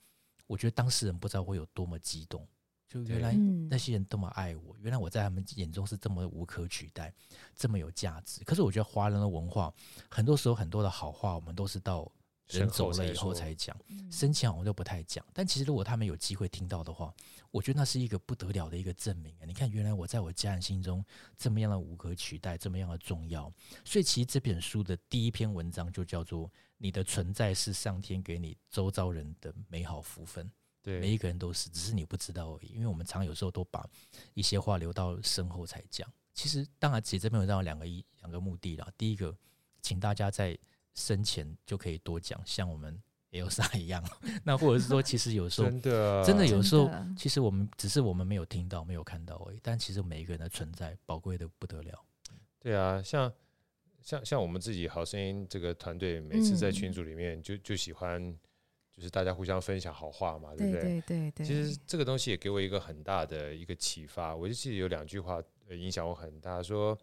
[0.46, 2.46] 我觉得当事人不知道会有多么激动。
[2.88, 3.32] 就原来
[3.68, 7.12] 那些人这么爱我，原来我在他们眼中是这么无可取代，
[7.56, 8.44] 这么有价值。
[8.44, 9.74] 可是我觉得华人的文化，
[10.08, 12.08] 很多时候很多的好话，我们都是到
[12.48, 13.76] 人走了以后才讲，
[14.08, 15.26] 生前我们都不太讲。
[15.32, 17.12] 但其实如果他们有机会听到的话，
[17.56, 19.34] 我觉得那是一个不得了的一个证明。
[19.46, 21.02] 你看，原来我在我家人心中
[21.38, 23.50] 这么样的无可取代，这么样的重要。
[23.82, 30.50] 所以其实这本书的第一篇文章就叫做“你的存在是上天给你周遭人的美好福分”。
[30.84, 32.66] 对，每一个人都是，只是你不知道而已。
[32.74, 33.88] 因为我们常有时候都把
[34.34, 36.06] 一些话留到身后才讲。
[36.34, 38.86] 其实，当然，其实这篇文章有两个一两个目的啦。
[38.98, 39.34] 第一个，
[39.80, 40.58] 请大家在
[40.92, 43.02] 生前就可以多讲，像我们
[43.42, 44.02] Elsa 一样。
[44.44, 49.58] 那或者是说，其实有时候真的真的有时候，其实我们只是我们没有听到、没有看到而已。
[49.62, 52.04] 但其实每一个人的存在宝贵的不得了。
[52.58, 53.32] 对啊，像
[54.02, 58.36] 像像我们自己好声音这个团队，每次在群组里面就就喜欢。
[58.96, 60.82] 就是大家互相分享好话嘛，对不对？
[60.82, 61.44] 对对对。
[61.44, 64.34] 其实这个东西也给我一个很大的一个启发。
[64.34, 66.96] 我就记得有两句话影响我很大，说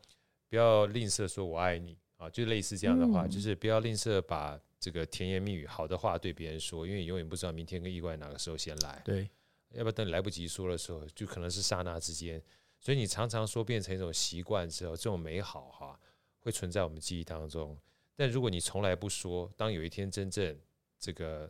[0.49, 9.01] 不要吝啬说我爱你啊，就类似这样的话，就是不要吝啬把这个甜言蜜语好的话对别人说，因为你永远不知道明天跟意外哪个时候先来。
[9.05, 9.29] 对，
[9.69, 12.41] 要不要等来不及说的时候，就可能是刹那之间。
[12.79, 15.97] 所以你常常说变成一种习惯之后，这种美好哈
[16.39, 17.77] 会存在我们记忆当中。
[18.15, 20.59] 但如果你从来不说，当有一天真正
[20.99, 21.49] 这个。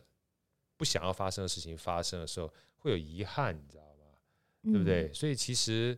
[0.76, 4.06] 不想要发生的事情发生的时候，会有遗憾，你知道吗？
[4.64, 5.14] 嗯、对不对？
[5.14, 5.96] 所以其实，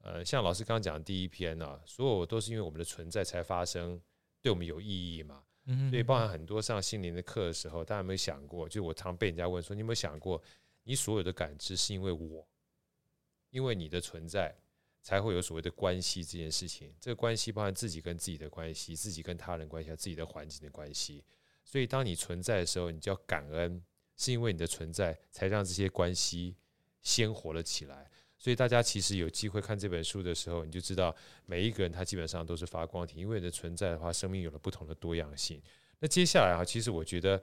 [0.00, 4.00] 呃，像老师刚刚讲的第一篇呢、啊，所有都是因为我们的存在才发生，
[4.40, 5.42] 对我们有意义嘛。
[5.66, 8.68] 嗯，所以包含很多上心灵的课的时候，大家有没有想过？
[8.68, 10.42] 就我常被人家问说，你有没有想过，
[10.82, 12.46] 你所有的感知是因为我，
[13.50, 14.54] 因为你的存在，
[15.02, 16.94] 才会有所谓的关系这件事情。
[17.00, 21.24] 这个关系包含自己跟自己的关系，自己跟他人关系，自己的环境的关系。
[21.64, 23.82] 所以当你存在的时候，你就要感恩。
[24.16, 26.54] 是因为你的存在，才让这些关系
[27.02, 28.08] 鲜活了起来。
[28.44, 33.18] 所以大家其实有机会看这本书的时候，你就知道每一个人他基本上都是发光体。
[33.18, 35.58] 因为你的存在的话，生命有了不同的多样性。
[35.98, 37.42] 那接下来啊，其实我觉得，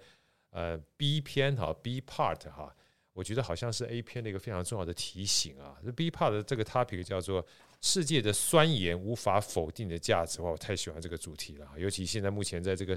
[0.52, 2.72] 呃，B 篇哈，B part 哈，
[3.14, 5.76] 我觉得好像是 A 篇的一个非常重要的提醒啊。
[5.84, 7.44] 这 B part 的这个 topic 叫做
[7.82, 11.68] “世界的酸盐无法否定的价值”，哇，我太喜欢这个主题了。
[11.78, 12.96] 尤其现在目前在这个。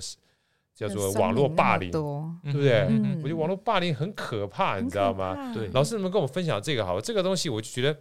[0.75, 2.81] 叫做网络霸凌，对不对？
[2.91, 5.55] 嗯、我觉得网络霸凌很可怕，你知道吗？
[5.55, 7.97] 对，老师，你们跟我们分享这个好，这个东西我就觉得，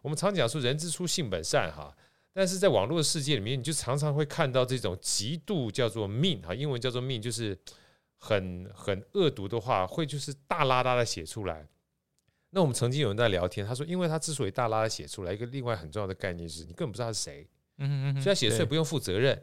[0.00, 1.92] 我们常讲说人之初性本善哈，
[2.32, 7.58] 但是在网络的世界里面，你就常常会看到这种极度叫做 mean 哈，英文叫做 mean，就是
[8.18, 11.66] 很很恶毒的话，会就是大拉拉的写出来。
[12.50, 17.48] 那我们曾经有人在聊天，他说，因为他之所以大拉拉写出来，一个另外很重要的概念是，你根本不知道他是谁，
[17.78, 19.42] 嗯嗯嗯，所以他写出来不用负责任，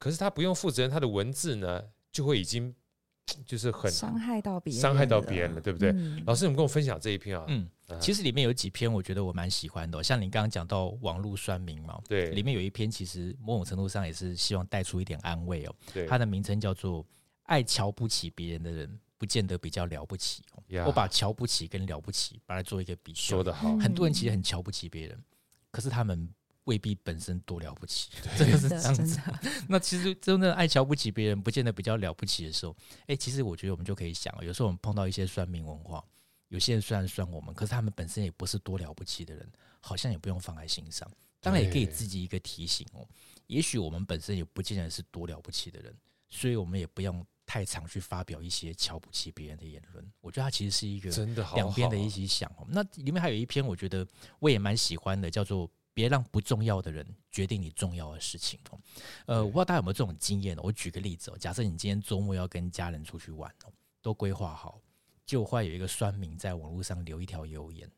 [0.00, 1.84] 可是他不用负责任，他的文字呢？
[2.12, 2.74] 就会已经
[3.46, 5.90] 就是很伤害到别人，伤害到别人了，对不对？
[5.92, 7.44] 嗯、老师，你们跟我分享这一篇啊。
[7.48, 7.68] 嗯，
[8.00, 10.02] 其实里面有几篇，我觉得我蛮喜欢的、哦。
[10.02, 15.74] 像你刚刚讲到网络酸民嘛，对，里面有一篇，其实某种程度上也是希望带出一点安慰哦。
[15.92, 17.06] 对，它的名称叫做
[17.44, 20.42] “爱瞧不起别人的人，不见得比较了不起”。
[20.68, 23.20] Yeah, 我把瞧不起跟了不起，把它做一个比较。
[23.20, 25.22] 说得好，很多人其实很瞧不起别人，
[25.70, 26.28] 可是他们。
[26.70, 29.20] 未必本身多了不起，真的是这样子。
[29.68, 32.76] 那其实真的爱瞧不起别人，不见得比较了不起的时候，
[33.08, 36.04] 哎，其实我觉得我们就可以想，有时候我们碰到一些酸民文化，
[36.46, 41.10] 有些人虽然酸我们，可是他们本身也不是多了不起的人，好像也不用放在心上。
[41.40, 43.04] 当然也给自己一个提醒哦，
[43.48, 45.92] 也许我们本身也不见得是多了不起的人，
[46.28, 50.12] 所以我们也不用太常去发表一些瞧不起别人的言论。
[50.20, 52.64] 我觉得它其实是一个真的两边的一起想哦。
[52.68, 54.06] 那里面还有一篇，我觉得
[54.38, 55.68] 我也蛮喜欢的，叫做。
[55.92, 58.78] 别让不重要的人决定你重要的事情哦。
[59.26, 60.56] 呃，我不知道大家有没有这种经验。
[60.62, 64.80] 我举个例子哦，假设你今天周末要跟家人出去玩哦，都规划好，
[65.26, 67.90] 就会有一个酸民在网络上留一条留言，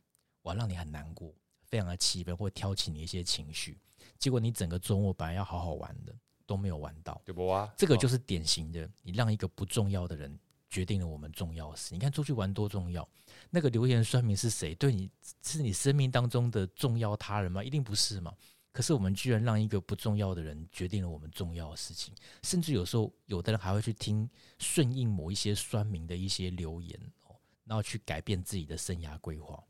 [0.43, 3.79] 哇，让你很难过，非常的气愤，或挑起你一些情绪。
[4.19, 6.15] 结果你整个周末本来要好好玩的，
[6.47, 7.73] 都没有玩到，对不啊？
[7.77, 10.39] 这个就是典型的，你让一个不重要的人。
[10.73, 11.93] 决定了我们重要的事。
[11.93, 13.07] 你看出去玩多重要？
[13.51, 14.75] 那个留言说明是谁？
[14.77, 15.11] 对你
[15.43, 17.63] 是你生命当中的重要他人吗？
[17.63, 18.35] 一定不是嘛。
[18.73, 24.27] 可是我们居然让一个不重要的人决定了我们重要的事情，甚至有时候有的人还会去听
[24.59, 29.63] 顺应某一些酸民的一些留言哦，然后去改变自己的生涯规划，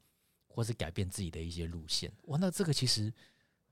[0.47, 2.13] 或是改变自己的一些路线。
[2.27, 3.13] 哇，那这个其实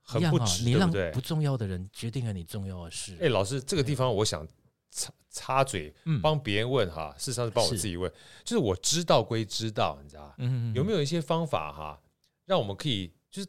[0.01, 3.17] 很不值，你让不重要的人决定了你重要的事。
[3.21, 4.45] 哎，老师，这个地方我想。
[4.91, 8.11] 插插嘴，帮别人问哈，事实上是帮我自己问。
[8.43, 10.35] 就是我知道归知道，你知道吧？
[10.75, 11.99] 有没有一些方法哈，
[12.45, 13.47] 让我们可以就是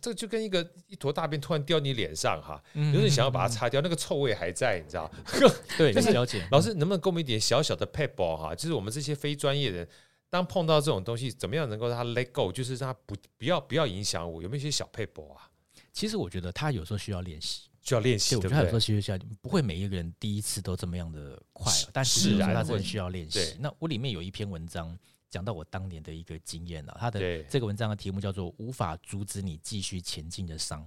[0.00, 5.10] 这就跟一个一坨大便突然掉你脸上哈，嗯有人想要把它擦掉，那个臭味还在，你知道？
[5.76, 6.46] 对，就是了解。
[6.50, 8.54] 老师能不能给我们一点小小的撇步哈？
[8.54, 9.88] 就是我们这些非专业的人，
[10.30, 14.42] 当碰到这种东西，怎么样能够让他 let go，就是让他不不要不要影响我？
[14.42, 15.50] 有没有一些小撇步啊？
[15.92, 18.80] 其实我觉得他有时候需要练习，需要练习，对不对我觉得他有时候？
[18.80, 23.56] 其实需要，不会每一个人第一次都这么样的快是，但是他真的需要练对习。
[23.58, 24.96] 那我里面有一篇文章
[25.28, 30.80] 讲到我当年的一个经验啊，他的对这个文章的题目叫做《无法阻止你继续前进的伤》。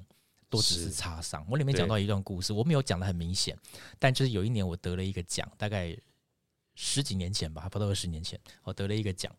[0.47, 1.43] 都只是是擦伤。
[1.49, 3.57] 我里面讲到一段故事，我没有讲的很明显，
[3.97, 5.97] 但就是有一年我得了一个奖，大概
[6.75, 9.35] 十几年前吧，还不到二十年前，我得了一个奖。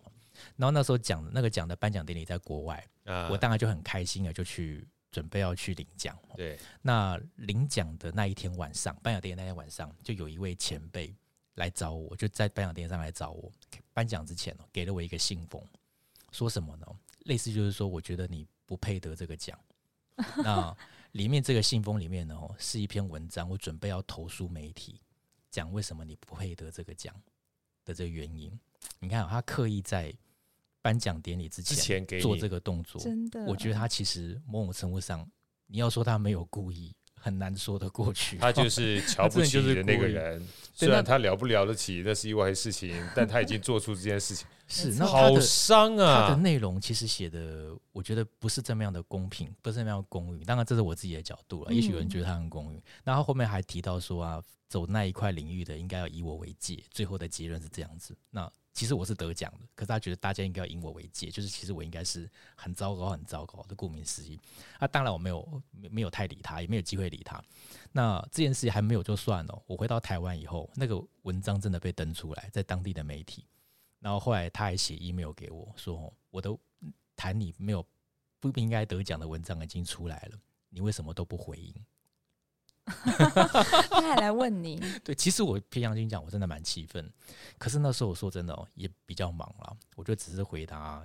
[0.57, 4.85] 然后那时候奖那个奖的颁奖典礼在国外，啊我当然就很开心的就去
[5.17, 6.15] 准备要去领奖。
[6.35, 11.17] 对那领奖的那一天晚上，颁奖典礼那天晚上，就有一位前辈
[11.55, 13.51] 来找我，就在颁奖典礼上来找我。
[13.95, 15.65] 颁奖之前哦，给了我一个信封，
[16.33, 16.87] 说什么呢？
[17.21, 19.59] 类似就是说，我觉得你不配得这个奖。
[20.45, 20.77] 那
[21.13, 25.01] 里面这个信封里面呢，是一篇文章，我准备要投诉媒体，
[25.51, 27.15] 讲为什么你不配得这个奖
[27.87, 28.53] 的这个原因。
[29.01, 30.13] 你看，他刻意在
[30.87, 35.29] 颁奖典礼之之前给做这个动作，真的，我觉得他其实某种程度上，
[35.67, 38.37] 你要说他没有故意，很难说得过去。
[38.39, 40.41] 他就是瞧不起的那个人，
[40.73, 46.37] 虽然他了不了得起那是意外的事情， 但他已经做出这件事情，是，那他好伤啊他的啊！
[46.37, 50.45] 内容其实写的，我觉得不是这么样的公平，不是这么样的公允。
[50.45, 51.73] 当然，这是我自己的角度了。
[51.73, 52.81] 也许有人觉得他很公允。
[53.03, 56.81] 然后后面还提到说啊，走那一块领域的应该要以我为戒。
[56.93, 58.17] 最后的结论是这样子。
[58.31, 63.75] 那其实我是得奖的，可是他觉得大家应该要以我为戒，就是其实我应该是很糟糕、很糟糕的。
[63.75, 64.39] 顾名思义，
[64.79, 67.43] 那当然我没有没有太理他，也没有机会理他。
[67.91, 69.63] 那这件事情还没有就算了。
[69.67, 73.47] 我回到台湾以后，那个文章真的被登出来，在当地的媒体。
[73.99, 76.61] 然后后来他还写 email 给我说：“我都
[77.17, 77.83] 谈你没有
[78.39, 81.75] 不应该得奖的文章已经出来了，你为什么都不回应？”
[83.91, 87.13] 他还来问你， 对，其实我平常心讲，我真的蛮气愤。
[87.59, 91.05] 可是那时候我说真的哦，也比较忙了，我就只是回答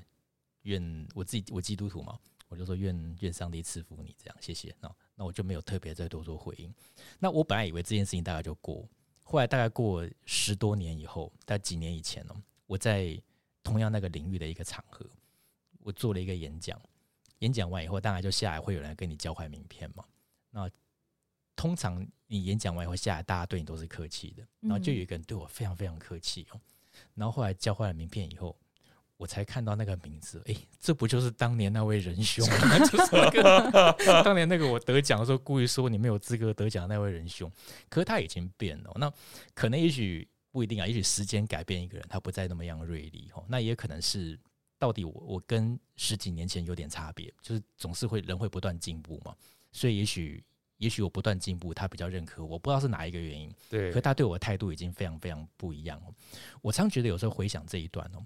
[0.63, 2.17] 愿我自己我基督徒嘛，
[2.47, 4.73] 我就说愿愿上帝赐福你这样，谢谢。
[4.79, 6.71] 那那我就没有特别再多做回应。
[7.17, 8.87] 那我本来以为这件事情大概就过，
[9.23, 12.35] 后来大概过十多年以后，大概几年以前哦，
[12.67, 13.19] 我在
[13.63, 15.03] 同样那个领域的一个场合，
[15.79, 16.79] 我做了一个演讲。
[17.39, 20.05] 演讲完以后，当然就下来会有人跟你交换名片嘛。
[20.51, 20.69] 那
[21.61, 26.59] 通常你演讲完以后下来，大家对你都是客气的，然后就有一个人对我非常非常客气哦。
[27.13, 28.57] 然后后来交换了名片以后，
[29.15, 32.79] 我才看到那个名字，诶，这不就是当年那位仁兄吗？
[32.89, 37.47] 就是那个当年那个我得奖的时候故意说你没有资格得奖的那位仁兄。
[37.89, 39.13] 可是他已经变了，那
[39.53, 43.45] 可能也许不一定啊，也许时间改变一个人，他不再那么样锐利哦。
[43.47, 44.35] 那也可能是
[44.79, 49.35] 到底我我跟十几年前有点差别，就是总是会人会不断进步嘛，
[49.71, 50.43] 所以也许。
[50.81, 53.53] 也许我不断进步，他比较认可我，不知道是哪一个原因。
[53.69, 56.11] 对，可他对我的态度已经非常非常不一样哦。
[56.59, 58.25] 我常觉得有时候回想这一段哦，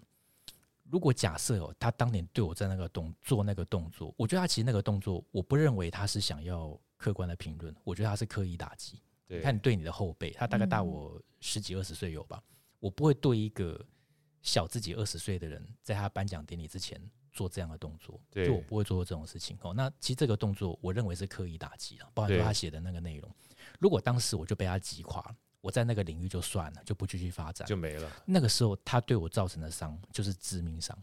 [0.90, 9.02] 如果假设哦，他当年对我在那个动做那个动作，我觉得他其实那个动作，我不认为他是想要客观的评论，我觉得他是刻意打击。
[9.28, 12.42] 对看你对你的后辈，他大概大我十几二十岁有吧？
[12.80, 13.86] 我不会对一个
[14.42, 17.02] 小自己二十岁的人，在他颁奖典礼之前。
[17.36, 19.74] 做这样的动作，就我不会做这种事情哦。
[19.74, 23.30] 那其实这个动作，我认为是刻意打击了，包含他写的那个内容。
[23.78, 28.10] 如果当时我就被他击垮了，我在那个领域就算了，就不继续发展，就没了。
[28.26, 30.98] 那个时候他对我造成的伤就是致命伤。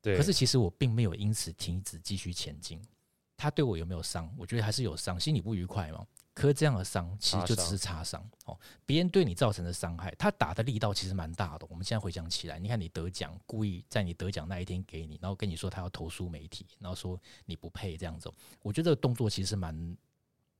[0.00, 2.80] 对，可是其实我并没有因此停止继续前进。
[3.36, 4.32] 他对我有没有伤？
[4.38, 6.06] 我觉得还是有伤，心里不愉快嘛。
[6.36, 11.66] 可是这样的伤其实就只是擦伤哦，别人对你造成的伤害，他打的力道其实蛮大的。
[11.70, 18.30] 我们现在回想起来，你看你得奖，故意在你得奖那一天给你，然后跟你说他要投诉媒体，然后说你不配这样子。
[18.60, 19.96] 我觉得这个动作其实蛮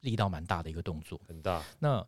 [0.01, 1.63] 力道蛮大的一个动作，很大。
[1.79, 2.03] 那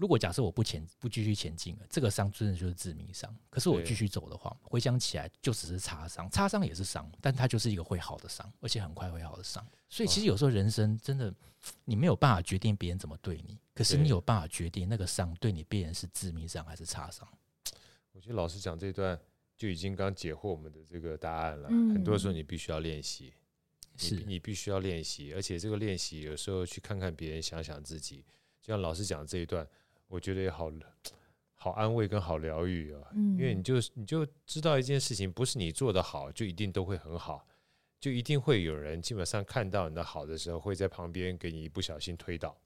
[0.00, 3.36] 如果假设我不前不继续前进了，这个伤真的就是致命伤。
[3.50, 9.62] 可是我继续走的话，回想起来就只是擦伤，擦伤也是伤，但它就是一个会好的伤，而且很快会好的伤。
[9.90, 11.30] 所以其实有时候人生真的，
[11.84, 17.28] 你没有办法决定别人怎么对你，可是你有办法决定那个伤对你别人是致命伤还是擦伤。
[18.12, 19.20] 我觉得老师讲这段
[19.54, 21.68] 就已经刚解惑我们的这个答案了。
[21.70, 23.34] 嗯、很多时候你必须要练习，
[23.98, 28.24] 是你，你必须要练习，而且这个练习有时候去看看别人，想想自己。
[28.62, 29.68] 就像老师讲这一段。
[30.10, 30.70] 我觉得也好
[31.54, 37.46] 好安慰跟好疗愈啊，因为你就你就知道一件事情，不是你做的好就一定都会很好，
[38.00, 42.58] 就一定会有人基本上看到你的好的时候，会在旁边给你一不小心推倒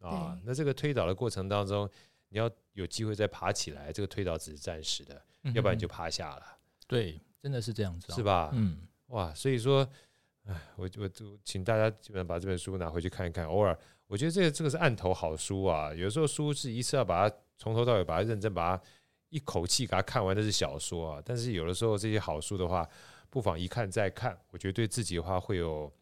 [0.00, 0.38] 啊。
[0.44, 1.88] 那这个推倒的过程当中，
[2.30, 5.22] 你要有机会再爬起来，这个推倒只是暂时的，
[5.54, 6.58] 要不然你就趴下了。
[6.86, 8.50] 对，真的是这样子，是吧？
[8.54, 8.78] 嗯，
[9.08, 9.86] 哇，所以说
[10.46, 13.44] 哎，我我就请大家基本上把这本书拿回去看一看。
[13.44, 13.78] 偶尔，
[14.08, 15.94] 我觉得这个这个是案头好书啊。
[15.94, 18.82] 有时候书是一次要把它从头到尾把它认真把它
[19.28, 21.22] 一口气给它看完，那是小说啊。
[21.24, 22.88] 但是有的时候这些好书的话，
[23.30, 24.36] 不妨一看再看。
[24.50, 25.92] 我觉得对自己的话会有。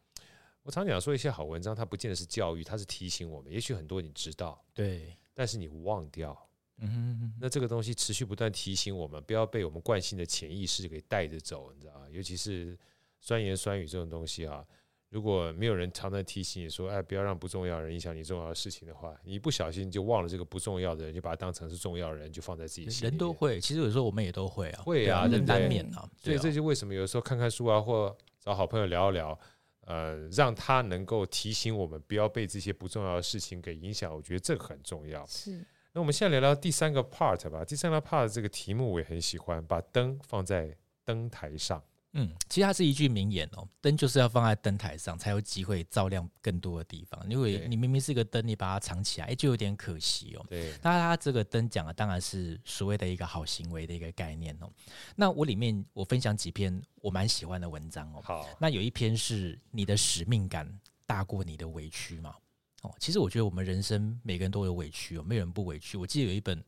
[0.63, 3.49] 我常讲说一些好文章，它不见得是教育，它是提醒我们。
[3.49, 6.37] 也许很多你知道，对，但是你忘掉。
[6.79, 12.05] 嗯哼哼，那这个东西持续不断提醒我们，不要被我们惯性的潜意识给带着走，你知道吗？
[12.11, 12.77] 尤其是
[13.21, 14.63] 酸言酸语这种东西啊，
[15.09, 23.09] 如果没有人常常提醒你说，哎，不要让不重要的人影响你重要的事情的话，你一不小心就忘了这个不重要的人，就把它当成是重要的人，就放在自己心里。
[23.09, 26.09] 人都会，其实有时候我们也都会啊，会啊，人，难免啊。
[26.17, 29.39] 所以这就为什么有时候看看书啊，或找好朋友聊一聊，
[29.85, 34.13] 呃，让他能够提醒我们不要被这些不重要的事情给影响。
[34.13, 35.25] 我觉得这个很重要。
[35.25, 35.65] 是。
[35.93, 37.63] 那我们现在聊聊第三个 part 吧。
[37.63, 41.81] 第三个 part 这个题目我也很喜欢，把灯放在灯台上。
[42.13, 47.19] 嗯，其实它是一句名言哦，灯就是要放在灯台上，才有机会照亮更多的地方。
[47.29, 50.45] 因为你明明是一个灯，你把它藏起来，哎，就有点可惜哦。
[50.49, 50.71] 对。
[50.81, 54.71] 那它这个灯讲的当然是所谓的一个好行为的一个概念哦。
[55.15, 58.21] 那我里面我分享几篇我蛮喜欢的文章哦。
[58.23, 58.47] 好。
[58.59, 60.67] 那有一篇是你的使命感
[61.05, 62.33] 大过你的委屈嘛？
[62.81, 65.97] 哦，其实我觉得我们人生每个人都有委屈哦，没有人不委屈。
[65.97, 66.63] 我记得有一本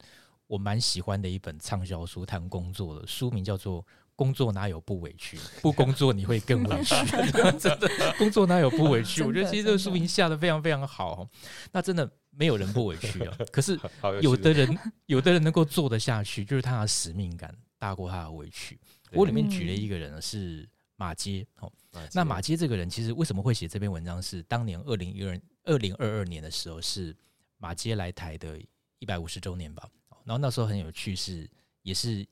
[0.48, 3.82] 我蛮喜欢的一本畅销书，谈工作的书名叫做
[4.20, 6.94] 《工作哪有不委屈》， 不工作你会更委屈。
[7.58, 9.24] 真的，工作哪有不委屈？
[9.24, 11.26] 我觉得其实这个书名下的非常非常好。
[11.72, 13.38] 那真的没有人不委屈啊。
[13.54, 13.80] 可是
[14.22, 18.78] 有的人，有的人能够做得下去，就是他的使命感大过他的委屈。
[19.14, 20.68] 我里面举了一个人是
[20.98, 21.72] 马偕哦，
[22.14, 24.22] 那马偕这个人其实为什么会写这篇文章？
[24.22, 25.40] 是当年二零一二。
[25.66, 27.16] 二零二二年的时候是
[27.60, 28.60] 马偕来台的
[28.98, 29.88] 一百五十周年吧，
[30.24, 31.48] 然后那时候很有趣，是
[31.84, 32.26] 也是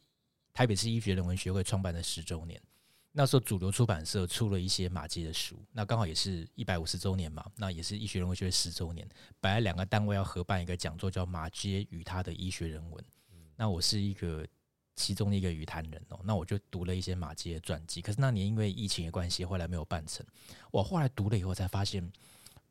[0.58, 2.60] 台北市医学人文学会创办的十周年。
[3.12, 9.08] 那时候主流出版社出了一些马偕的书，那刚好也是一百五十周年嘛，那也是医学人文学会十周年，
[9.40, 13.06] 本来两个单位要合办一个讲座，叫马偕与他的医学人文。
[13.56, 14.44] 那我是一个
[14.96, 20.26] 其中的一个语坛人哦，那我就读了一些马偕的传记，可是那年因为疫情的关系，后来没有办成。
[20.72, 22.12] 我后来读了以后才发现。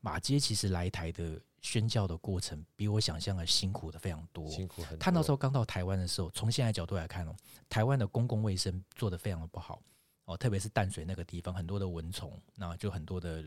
[0.00, 4.48] 马偕其实来台的宣教的过程，比我想象的辛苦的非常多。
[4.48, 4.98] 辛苦很多。
[4.98, 7.34] 他那时候刚到台湾的时候，从现在角度来看哦，
[7.68, 9.82] 台湾的公共卫生做得非常的不好
[10.26, 13.44] 哦，特别是淡水那个地方，很多的蚊虫，那就很多的，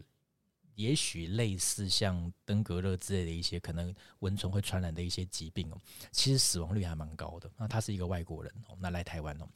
[0.76, 5.80] 也许类似像登革热之类的一些可能蚊虫会传染的一些疾病哦，
[6.12, 7.50] 其实死亡率还蛮高的。
[7.56, 9.48] 那他是一个外国人哦，那来台湾哦，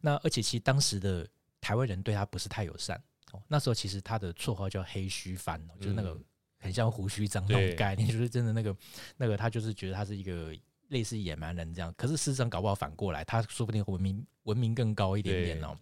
[0.00, 1.24] 那而且其实当时的
[1.60, 3.00] 台湾人对他不是太友善
[3.30, 3.40] 哦。
[3.46, 6.18] 那时候其实他的绰号叫黑须番哦，就是那个。
[6.58, 8.76] 很像胡须长那种概念，就是真的那个
[9.16, 10.54] 那个，他就是觉得他是一个
[10.88, 11.92] 类似野蛮人这样。
[11.96, 15.76] 可是事实上搞不好反过来，他说不定文明文明更高一点点哦。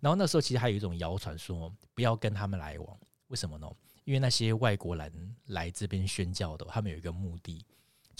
[0.00, 3.70] 然后那时候其实还有一种谣传说，不要跟他们来往，为什么呢？
[4.04, 7.64] 因为那些外国人来这边宣教的，他们有一个目的。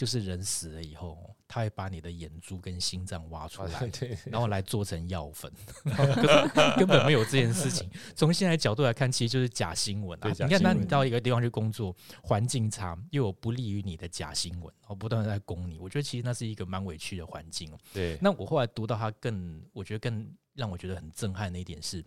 [0.00, 3.90] 就是人死了以后，他会把你的眼珠跟心脏挖出来，
[4.24, 5.52] 然后来做成药粉。
[6.78, 7.86] 根本没有这件事情。
[8.16, 10.30] 从现在角度来看，其实就是假新闻啊！
[10.30, 15.78] 你看，那你到一个地方去工作，环境差，又有不利于你的假新闻，然后不断的在攻你。
[15.78, 17.70] 我觉得其实那是一个蛮委屈的环境。
[17.92, 18.16] 对。
[18.22, 22.02] 那我后来读到他更，我觉得更让我觉得很震撼的一点是，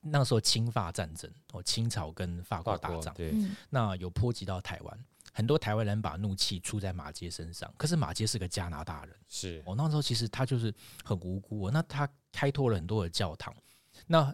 [0.00, 3.34] 那时候清法战争，哦，清朝跟法国打仗，对，
[3.68, 5.04] 那有波及到台湾。
[5.36, 9.74] 很多台湾人把怒气出在马杰身上，可是马杰是个加拿大人，是哦。
[9.74, 10.72] 那时候其实他就是
[11.04, 13.52] 很无辜，那他开拓了很多的教堂，
[14.06, 14.32] 那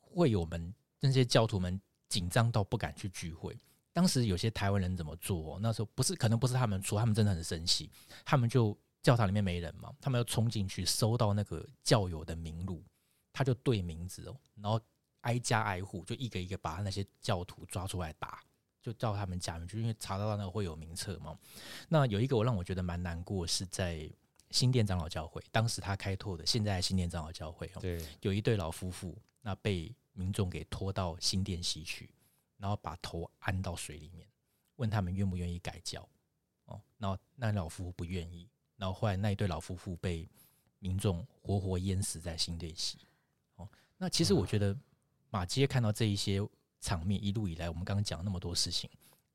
[0.00, 1.78] 会友们那些教徒们
[2.08, 3.54] 紧张到不敢去聚会。
[3.92, 5.58] 当时有些台湾人怎么做？
[5.60, 7.90] 那时候不是可能不是他们说，他们真的很生气，
[8.24, 12.82] 他们就教堂里面没人嘛，他们要冲进去搜到那个教友的名录，
[13.30, 14.80] 他就对名字哦，然后
[15.20, 18.42] 挨家挨户就一个一个把那些教徒抓出来打。
[18.82, 21.38] 就到他们家人，就因为查到那个会有名册嘛。
[21.88, 24.10] 那有一个我让我觉得蛮难过，是在
[24.50, 32.10] 新店长老教会，当时他开拓的现在新店长老教会哦，对，有一对老夫妇，那被民众给拖到新店溪去，
[32.56, 34.26] 然后把头安到水里面，
[34.76, 36.08] 问他们愿不愿意改教
[36.64, 40.26] 哦，然后那老夫妇不愿意，然后后来那一对老夫妇被
[40.78, 42.98] 民众活活淹死在新店溪
[43.56, 43.68] 哦。
[43.98, 44.74] 那其实我觉得
[45.28, 46.40] 马街看到这一些。
[46.80, 48.88] 场面一路以来，我们刚刚讲那么多事情，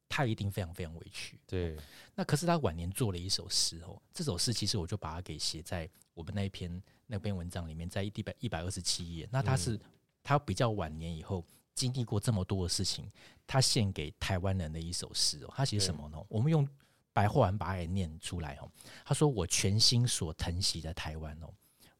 [0.09, 1.39] 他一定非常非常委屈。
[1.45, 1.77] 对，
[2.15, 9.27] 那可是他晚年做了一首诗哦，这首诗其实我就把它给写在我们那一篇那篇文章里面，在一百一百二十七页。
[9.31, 9.79] 那他是
[10.23, 11.43] 他比较晚年以后
[11.73, 13.11] 经历过这么多的事情，
[13.45, 15.53] 他献给台湾人的一首诗哦。
[15.55, 16.17] 他写什么呢？
[16.27, 16.67] 我们用
[17.13, 18.71] 白话文把它给念出来哦。
[19.05, 21.53] 他说：“我全心所疼惜的台湾哦，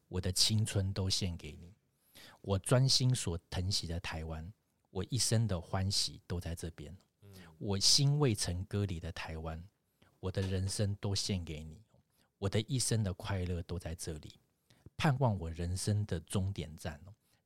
[0.08, 1.72] 我的青春都献给你；
[2.40, 4.52] 我专心所疼惜的台湾。”
[4.96, 6.96] 我一生的欢喜都在这边。
[7.58, 9.62] 我心未曾割离的台湾，
[10.20, 11.82] 我的人生都献给你，
[12.38, 14.32] 我的一生的快乐都在这里。
[14.96, 16.98] 盼望我人生的终点站，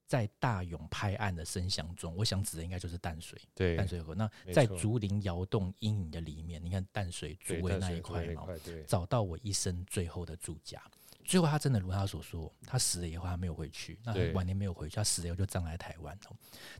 [0.06, 4.14] 在大涌拍岸的声响中，我想指的应该就是淡水，对，淡水河。
[4.14, 8.46] 那在竹林摇动阴影的里面，你看淡水竹围那一块嘛，
[8.86, 10.80] 找到我一生最后的住家。
[11.24, 16.18] 最后，他真的如他所说，他死了以后他没有回去，那晚年没有回去，他死了以后就葬在台湾。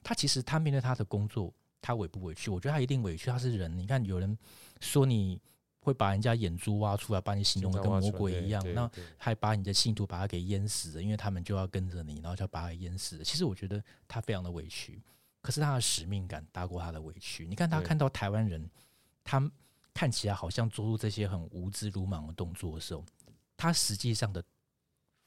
[0.03, 2.51] 他其实他面对他的工作，他委不委屈？
[2.51, 3.31] 我觉得他一定委屈。
[3.31, 4.37] 他是人，你看有人
[4.81, 5.41] 说你
[5.81, 13.25] 会把人家眼珠挖出来，把你形容的跟魔鬼一样，那还把你的信徒把他给淹死了，因为他们就要跟着你，然后就要把他淹死了。
[13.25, 15.01] 其实我觉得他非常的委屈，
[15.41, 17.47] 可是他的使命感大过他的委屈。
[17.47, 18.69] 你看他看到台湾人，
[19.23, 19.51] 他
[19.95, 23.05] 看起来好像做出这些很无知鲁莽的动作的时候。
[23.61, 24.43] 他实际上的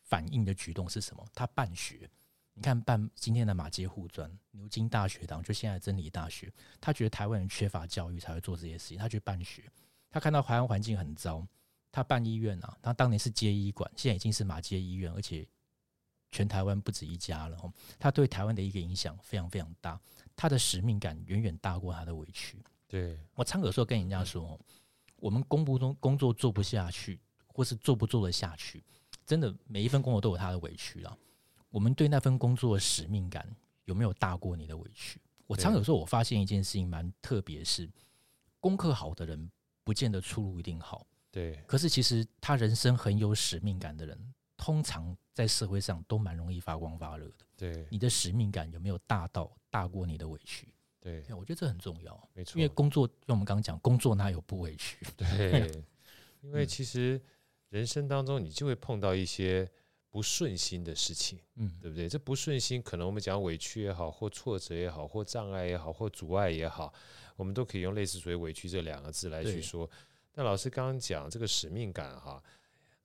[0.02, 1.24] 反应的举动是什么？
[1.36, 2.10] 他办学，
[2.56, 8.98] 你看办今天的马街护专、牛津大学堂，就现在真理大学，他觉得台湾人缺乏教育才会做这些事情。
[8.98, 9.64] 他去办学，
[10.10, 11.46] 他看到台湾环境很糟，
[11.92, 15.48] 他办医院啊，他当年是接医馆，现在已经是马街医院，而且
[16.32, 17.74] 全台湾不止一家了。
[18.00, 20.02] 他对台湾的一个影响非常非常大，
[20.36, 22.58] 他的使命感远远大过他的委屈。
[22.88, 24.60] 对，我常有时候跟人家说，
[25.18, 27.20] 我们工部中工作做不下去。
[27.54, 28.84] 或是做不做得下去，
[29.26, 31.18] 真的每一份工作都有他的委屈了。
[31.70, 33.48] 我们对那份工作的使命感
[33.86, 35.20] 有没有大过你的委屈？
[35.48, 37.90] 我常有时候我发现一件事情蛮特别，是
[38.60, 39.52] 功课好的人
[39.84, 41.08] 不见得出路一定好。
[41.32, 47.46] 对，可是其实他人生很有使命感的人，通常在社会上都蛮容易发光发热的。
[47.58, 50.68] 对，你的使命感有没有大到大过你的委屈？
[51.00, 52.30] 对，我觉得这很重要。
[52.34, 55.06] 没错，因为工作，就我们刚刚讲，工作哪有不委屈？
[55.18, 55.84] 对，
[56.42, 57.20] 因为其实。
[57.74, 59.68] 人生当中，你就会碰到一些
[60.12, 62.08] 不顺心的事情，嗯，对不对？
[62.08, 66.94] 这不顺心，可能我们讲委屈也好，或挫折也好，或障碍也好，或阻碍也好，
[67.36, 69.90] 我们都可以用类似所谓委屈这两个字来去说。
[70.32, 72.44] 但老师刚刚讲这个使命感，哈，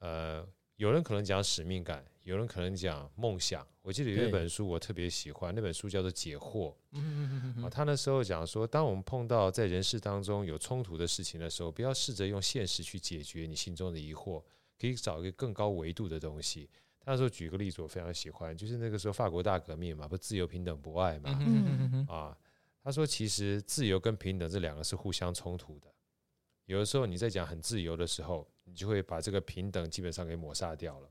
[0.00, 0.46] 呃，
[0.76, 3.66] 有人可能讲使命感，有人可能讲梦想。
[3.80, 6.74] 我记得有一本书我特别喜欢，那本书叫做《解惑》。
[7.64, 14.42] 啊，他那时候讲说，当我们碰到在人世当中有冲突的事情的时候，不要试着用现实去解决你心中的疑惑。
[14.80, 16.68] 可以找一个更高维度的东西。
[17.00, 21.30] 他说：“举个例子，我非常喜欢，就是那个时候法国大革命嘛，不自由、平等、博爱嘛。
[22.06, 22.36] 啊，
[22.84, 25.86] 他说其实自由跟平等这两个是互相冲突的。
[26.66, 31.08] 有的时候你在讲很自由的时候，你就会把这个平等基本上给抹杀掉了。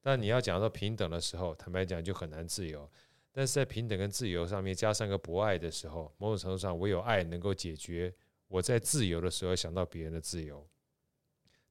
[0.00, 2.90] 但你要讲到平等的时候，坦白讲就很难自由。
[3.30, 8.12] 但是在平等跟自由上面加上个博爱的时候，某种程度上唯有爱能够解决
[8.48, 10.66] 我在自由的时候想到别人的自由。”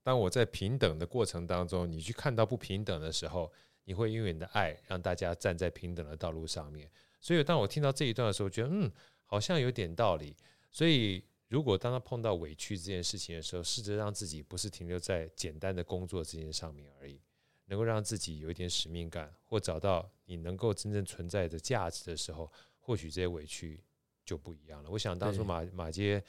[0.07, 3.51] 当我在平等的过程当中，你去看到不平等的时候，
[3.83, 6.89] 你会因为你的爱让大家站在平等的道路上面。
[7.19, 8.89] 所以，当我听到这一段的时候，觉得嗯，
[9.25, 10.33] 好像有点道理。
[10.71, 17.19] 所以，如果当他碰到委屈这件事情的时候，试着让自己不是停留在简单的工作这件上面而已，
[17.65, 22.49] 能够让自己有一点使命感，或找到你能够真正存在的价值的时候，
[22.79, 23.83] 或许这些委屈
[24.23, 24.89] 就不一样了。
[24.89, 26.23] 我想当初马马偕。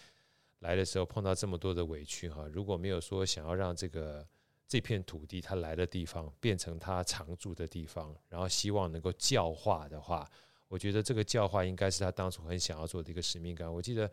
[0.61, 4.26] 来的时候碰到这么多的委屈哈，如果没有说想要让这个
[4.66, 10.28] 这片土地他来的地方变成他常住的地方，然后希望能够教化的话，
[10.66, 13.72] 我觉得这个教化应该是他当初很想要做的一个使命感。
[13.72, 14.11] 我记得，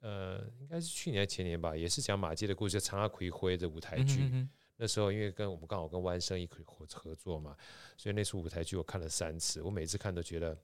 [0.00, 4.30] 呃，应该是去年前年吧，也是讲马偕的故事，《长阿奎灰》的舞台剧。
[4.76, 7.56] 那时候因为跟我们刚好跟湾声一起合合作嘛，
[7.96, 10.56] 所以那出舞台剧我看了三次，我每次看都觉得。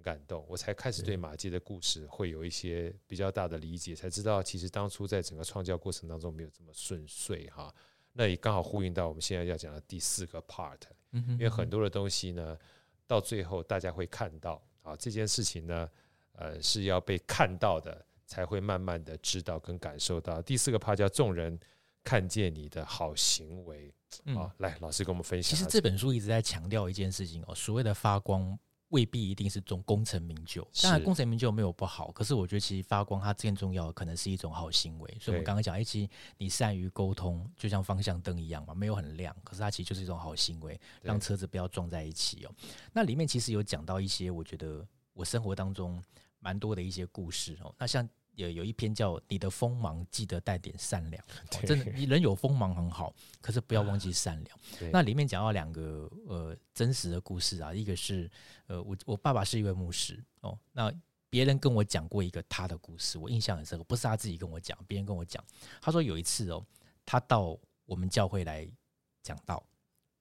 [0.00, 7.72] 感动，我才开始对马偕的故事会有一些比较大的理解，才知道其实当初在整个创教过程当中没有这么顺遂哈。
[8.12, 10.80] 那也刚好呼应到我们现在要讲的第四个 part，
[11.12, 12.58] 因为很多的东西呢，
[13.06, 15.88] 到最后大家会看到啊，这件事情呢，
[16.32, 20.42] 呃，是要被看到的，才会慢慢的知道跟感受到。
[20.42, 21.58] 第四个 part 叫众人
[22.02, 23.94] 看见你的好行为
[24.34, 25.50] 啊，来，老师跟我们分享。
[25.50, 28.58] 其实这本书一直在强调一件事情哦，所谓的发光。
[28.90, 35.16] 未必一定是种功成名就，当然功成名就没有不好，可是我觉得其实发光它更重要的可能是一种好行为。
[35.20, 42.54] 所以我们刚刚讲，哎，其实你善于沟通，就像方向灯一样嘛，没有很亮，可是它其实就是一种好行为，让车子不要撞在一起哦。
[42.92, 46.02] 那里面其实有讲到一些，我觉得我生活当中
[46.38, 47.74] 蛮多的一些故事哦。
[47.78, 48.08] 那像。
[48.36, 51.22] 有有一篇叫“你的锋芒记得带点善良”，
[51.66, 54.58] 真的，你人有锋芒很好，可是不要忘记善良。
[54.90, 58.30] 那里面讲到两个呃真实的故事啊，一个是
[58.70, 60.92] 呃我我爸爸是一位牧师哦，那
[61.28, 65.44] 别人跟我讲过一个他的故事，我印象很深刻，不是他自己跟我讲，别人跟我讲，
[65.80, 66.64] 他说有一次哦，
[67.04, 68.70] 他到我们教会来
[69.24, 69.60] 讲道，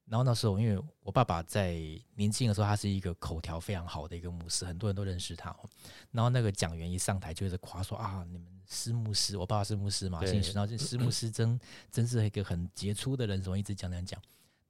[0.05, 1.79] 然后那时候，因为我爸爸在
[2.15, 5.69] 年轻的时候，他是一个口条非常好的一个牧师，很多人都认识他哦。
[6.09, 11.59] 然后那个讲员一上台，就一直夸说啊，你们师牧师，我爸爸是牧师嘛，然后师牧 师真
[11.91, 14.19] 真是一个很杰出的人，什么一直讲讲讲。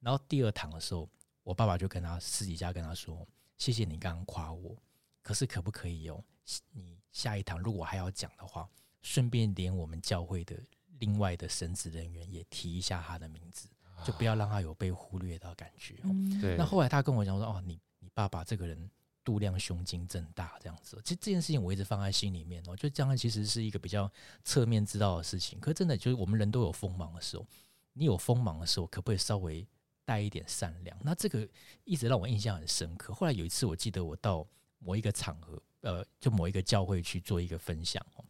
[0.02, 1.10] 然后第二堂的时候，
[1.44, 3.26] 我爸爸就跟他私底下跟他说
[3.60, 4.76] ：“谢谢你刚刚夸我，
[5.22, 6.24] 可是可不可以哦？
[6.72, 8.68] 你下一堂如果还要讲的话，
[9.04, 10.60] 顺便连我们教会的
[10.98, 13.70] 另外的神职人员也提一下他的名字。”
[14.06, 16.00] 就不要让他有被忽略到感觉。
[16.06, 18.90] 嗯、那后来他跟我讲说：“哦，你你爸爸这个人
[19.26, 21.02] 度量胸襟正大，这样子。
[21.04, 22.64] 其实这件事情我一直放在心里面。
[22.66, 24.10] 我觉得这样其实是一个比较
[24.46, 25.60] 侧面知道的事情。
[25.60, 27.46] 可是真的就是我们人都有锋芒的时候，
[27.92, 29.68] 你有锋芒的时候，可不可以稍微
[30.10, 30.98] 带一点善良？
[31.04, 31.48] 那这个
[31.84, 33.14] 一直让我印象很深刻。
[33.14, 34.44] 后来有一次，我记得我到
[34.80, 38.26] 某一个场合，呃，就某一个教会去做一个分享哦。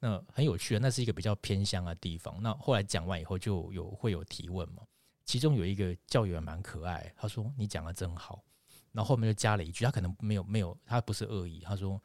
[0.00, 2.42] 那很有趣啊，那是一个比较偏乡的地方。
[2.42, 4.82] 那后来讲完以后，就有会有提问嘛。”
[5.24, 8.44] 其中有一个教员蛮可爱，他说：“你讲的真好。”
[8.92, 11.60] 然后后面就加了一句，他可能没有没有，他不是恶意。
[11.60, 11.98] 他说：“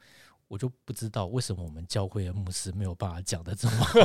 [0.50, 4.02] 我就不知道为什么我们教会的牧师没有办法讲的这么好。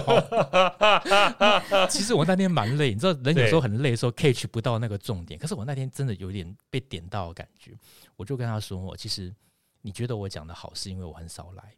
[1.90, 5.40] ”其实我那天蛮累，你知道，人有时候很累的时候 catch 不到那个重点。
[5.40, 7.76] 可是我那天真的有点被点到的感觉，
[8.16, 9.34] 我就跟他说：“我其实
[9.82, 11.76] 你觉得我讲的好，是因为我很少来。”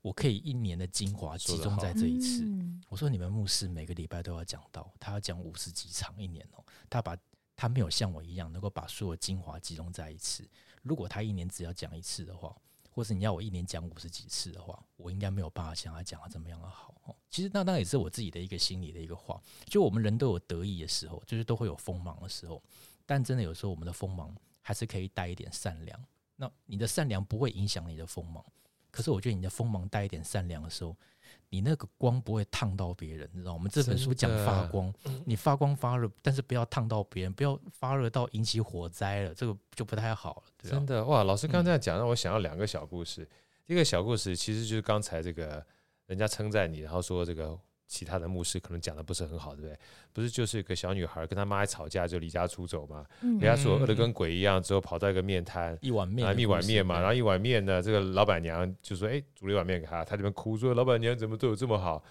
[0.00, 2.42] 我可以一年的精华集中在这一次。
[2.88, 6.64] 我说你们牧师每个礼拜都要讲到，他要讲五十几场一年哦。
[6.88, 7.14] 他把
[7.54, 10.48] 他没有像我一样能够把所有精华集中在一次。
[10.82, 12.56] 如果他一年只要讲一次的话，
[12.96, 16.94] 或是你要我一年讲五十几次的话，我应该没有办法像他讲的这么样的好。
[17.28, 19.38] 其实那那也是我自己的一个心里的一个话。
[19.66, 22.62] 就我们人都有得意的时候，就是都会有锋芒的时候，
[23.04, 26.02] 但真的有时候我们的锋芒还是可以带一点善良。
[26.36, 28.42] 那你的善良不会影响你的锋芒。
[28.90, 30.96] 可是我觉得你的锋芒带一点善良的时候，
[31.48, 33.54] 你那个光不会烫到别人，你知道吗？
[33.54, 34.92] 我们这本书讲发光，
[35.24, 40.68] 你发光发热，但是不要烫到别人，不要发热到引起火灾了，这个就不太好了。
[40.68, 43.28] 真的哇，老师刚才讲让我想到两个小故事。
[43.64, 45.64] 第一个小故事其实就是刚才这个
[46.06, 47.58] 人家称赞你，然后说这个。
[47.86, 49.78] 其他的牧师可能讲的不是很好，对不对？
[50.12, 53.06] 不是，就是一个小女孩跟她妈一吵架就离家出走嘛，
[53.40, 62.02] 给她说饿得跟鬼一样，之后跑到一个面摊，一碗面，一碗面嘛，然后一碗面呢，这个老板娘就说：“哎，煮了一碗面给她。”她这边哭说：“老板娘怎么对我这么好？”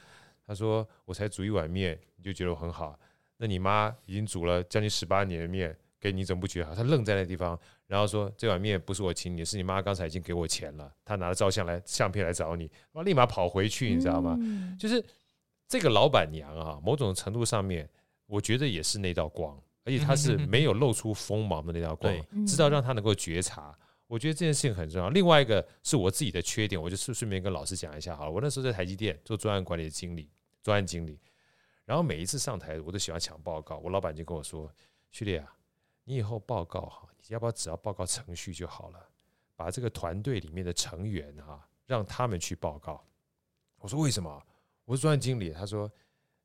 [0.47, 2.97] 她说：“我才煮一碗面，你就觉得我很好？
[3.37, 10.89] 那你妈已经煮了将近十八年的面给你，怎么不觉得好？”她愣在那地方，然后说：“这碗面不是我请你，是你妈刚才已经给我钱了。
[11.03, 14.39] 她拿着照相来相片来找你，然后立马跑回去，你知道吗？
[14.79, 15.03] 就是。”
[15.67, 17.89] 这个老板娘啊，某种程度上面，
[18.27, 23.77] 我觉得也是那道光，而且她是没有露出锋芒的那道光，知道让她能够觉察。
[24.07, 25.09] 我觉得这件事情很重要。
[25.09, 28.31] 另外一个是我自己的缺点，我就顺顺便跟老师讲一下好了。
[28.31, 30.29] 我那时候在台积电做专案管理的经理，
[30.61, 31.19] 专案经理，
[31.85, 33.77] 然后每一次上台，我都喜欢抢报告。
[33.77, 34.71] 我老板就跟我说
[35.09, 35.51] ：“旭烈啊，
[36.03, 38.99] 你以后报告哈，你要不要只要报告程序就好了？
[39.55, 43.03] 把这个团队里面的成员啊，让他们去报告。”
[43.81, 44.39] 我说：“为什么？”
[44.85, 45.91] 我是专案经理，他说：“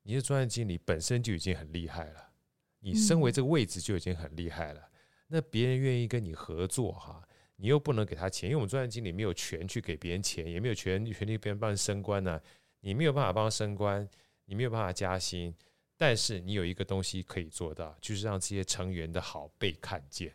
[0.01, 2.31] 你是专案经理本身就已经很厉害了，
[2.79, 4.89] 你身为这个位置就已经很厉害了。
[5.27, 7.23] 那别人愿意跟你合作哈，
[7.55, 12.41] 你又不能给他钱，因为我们专案经理没有权去给别人钱，也没有权权利别人帮人升官呢。
[12.79, 14.09] 你没有办法帮他升官，
[14.45, 15.55] 你没有办法加薪，
[15.95, 20.33] 但是你有一个东西可以做到，就是让这些成员的好被看见。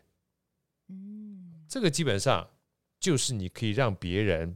[0.87, 2.49] 嗯，这个基本上
[3.01, 4.55] 就是你可以让别人。”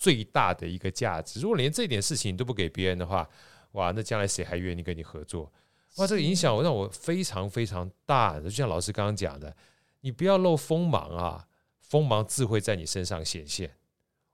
[0.00, 3.28] 最大的一个价值，如果连这点事情你都不给别人的话，
[3.72, 5.52] 哇，那将来谁还愿意跟你合作？
[5.96, 8.40] 哇，这个影响让我非常非常大。
[8.40, 9.54] 就像老师刚刚讲的，
[10.00, 11.46] 你不要露锋芒啊，
[11.80, 13.70] 锋芒自会在你身上显现。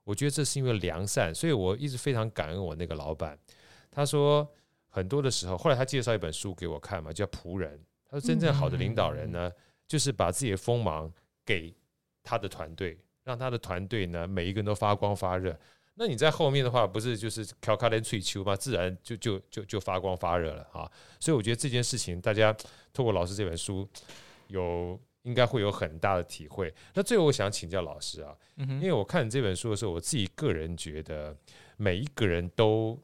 [0.05, 3.37] 我觉得这是因为良善，所以我一直非常感恩我那个老板。
[3.91, 4.49] 他说
[4.87, 7.77] 很多的时候，后来他介绍一本书给我看嘛，叫《仆人》。
[8.09, 9.51] 他说真正好的领导人呢，
[9.85, 11.11] 就是把自己的锋芒
[11.45, 11.75] 给
[12.23, 12.97] 他的团队。
[13.27, 15.53] 让他的团队呢，每一个人都发光发热。
[15.95, 18.55] 那你在后面的话，不是就是调卡连翠秋吗？
[18.55, 20.89] 自然就就就就发光发热了啊！
[21.19, 22.55] 所以我觉得这件事情，大家
[22.93, 23.85] 透过老师这本书，
[24.47, 26.73] 有应该会有很大的体会。
[26.93, 31.35] 那最后我想请教老师啊，因为我看这本书的时候，我自己个人觉得
[31.75, 32.97] 每一个人都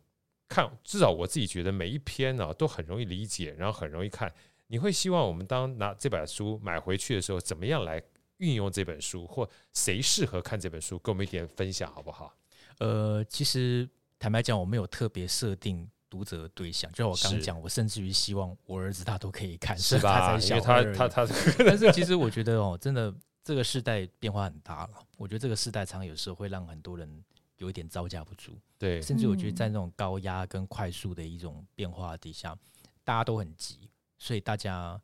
[0.48, 4.32] 看，至少我自己觉得每一篇呢都很容易理解，然后很容易看。
[4.68, 8.02] 你会希望我们当拿这本书买回去的时候，怎么样来？
[8.38, 12.36] 运用这本书，或谁适合看这本书，跟我们一点分享好不好？
[12.80, 20.38] 呃，其实坦白讲，我没有特别设定读者的对象，就像我刚刚讲，我甚至于希望我儿子他都可以看，是吧？
[20.40, 21.26] 因为他他他，
[21.60, 23.14] 但是其实我觉得哦，真的
[23.44, 24.94] 这个时代变化很大了。
[25.18, 27.24] 我觉得这个时代常有时候会让很多人
[27.58, 32.58] 有一点招架不住，对，甚至我觉得在那种高压跟快速的一种变化底下，
[33.04, 35.00] 大家都很急，所以大家。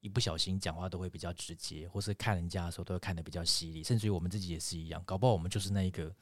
[0.00, 6.14] 一不小心讲话都会比较直接，或是看人家的时候都会看得比较犀利，甚至于我们自己也是一样，搞不好我们就是那一个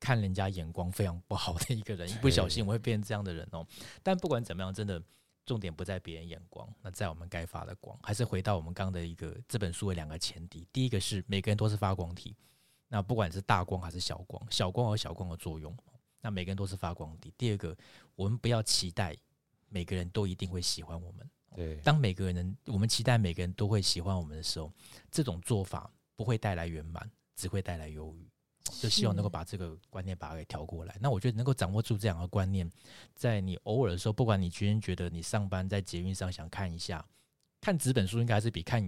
[0.00, 3.66] 看人家眼光非常不好的一个人，一不小心我会变成这样的人哦。
[4.02, 5.02] 但不管怎么样，真的。
[5.46, 10.66] 重点不在别人眼光，那在我们该发的光，还是回到我们刚的一个这本书的两个前提。
[10.72, 12.34] 第一个是每个人都是发光体，
[12.88, 15.76] 那不管是大光还是小光，小光和小光的作用，
[16.22, 17.30] 那每个人都是发光体。
[17.36, 17.76] 第二个，
[18.16, 19.14] 我们不要期待
[19.68, 21.30] 每个人都一定会喜欢我们。
[21.54, 24.72] 对，当每个人我们期待每个人都会喜欢我们的时候，
[25.10, 28.28] 这种做法不会带来圆满，只会带来忧郁。
[28.80, 30.96] 就希望能够把这个观念把它给调过来。
[30.98, 32.68] 那我觉得能够掌握住这两个观念，
[33.14, 37.04] 在你偶尔的时候，不管你今天觉得你上班在捷运上想看一下，
[37.60, 38.82] 看纸本书应该还是比看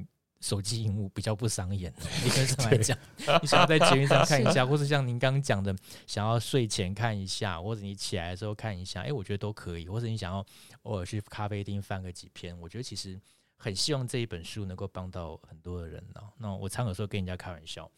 [0.46, 1.92] 手机荧幕比较不伤眼。
[2.22, 2.96] 理论上来讲，
[3.42, 5.74] 你想要在捷运上看一下， 或是像您刚刚讲的，
[6.06, 9.88] 想要睡前看一下，或者你起来的时候看一下，哎，我觉得都可以。
[9.88, 10.46] 或者你想要
[10.82, 13.20] 偶尔去咖啡厅翻个几篇，我觉得其实
[13.56, 16.20] 很希望这一本书能够帮到很多的人呢。
[16.38, 17.90] 那我常有时候跟人家开玩笑。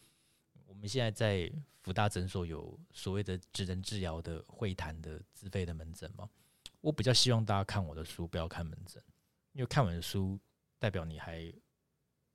[0.65, 1.51] 我们现在在
[1.83, 6.27] 福大诊所有所谓的职能治疗的会谈的自费的门诊嘛？
[6.81, 9.03] 我比较希望大家看我的书，不要看门诊，
[9.53, 10.39] 因为看我的书
[10.79, 11.51] 代表你还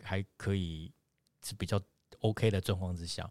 [0.05, 0.93] 还可以
[1.43, 1.81] 是比较
[2.21, 3.29] OK 的状况之下，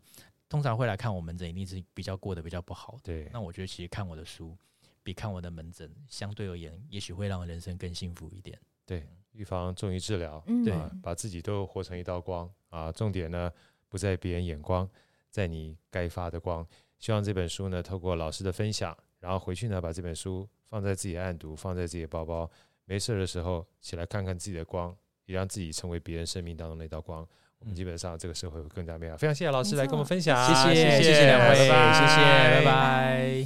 [0.49, 2.99] 通常会来看我门诊，一定是比较过得比较不好的。
[3.03, 4.57] 对，那我觉得其实看我的书
[5.03, 8.59] 比看我的门诊相对而言，也许会让人生更幸福一点。
[8.85, 12.91] 对，预防重于治疗，嗯、对，把自己都活成一道光啊！
[12.91, 13.51] 重点呢？
[13.87, 14.89] 不在别人眼光，
[15.29, 16.67] 在你该发的光。
[16.99, 22.49] 希望这本书呢，透过老师的分享，然后回去呢，把这本书放在自己的案读，放在自己的包包。
[22.85, 24.95] 没事的时候，起来看看自己的光，
[25.33, 27.27] 也让自己成为别人生命当中那道光。
[27.59, 29.17] 我们基本上这个社会会更加美好。
[29.17, 33.45] 非常谢谢老师来跟我们分享，谢谢谢谢两位，谢谢，拜拜。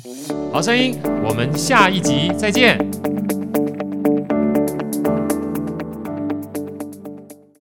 [0.51, 2.77] 好声音，我们下一集再见。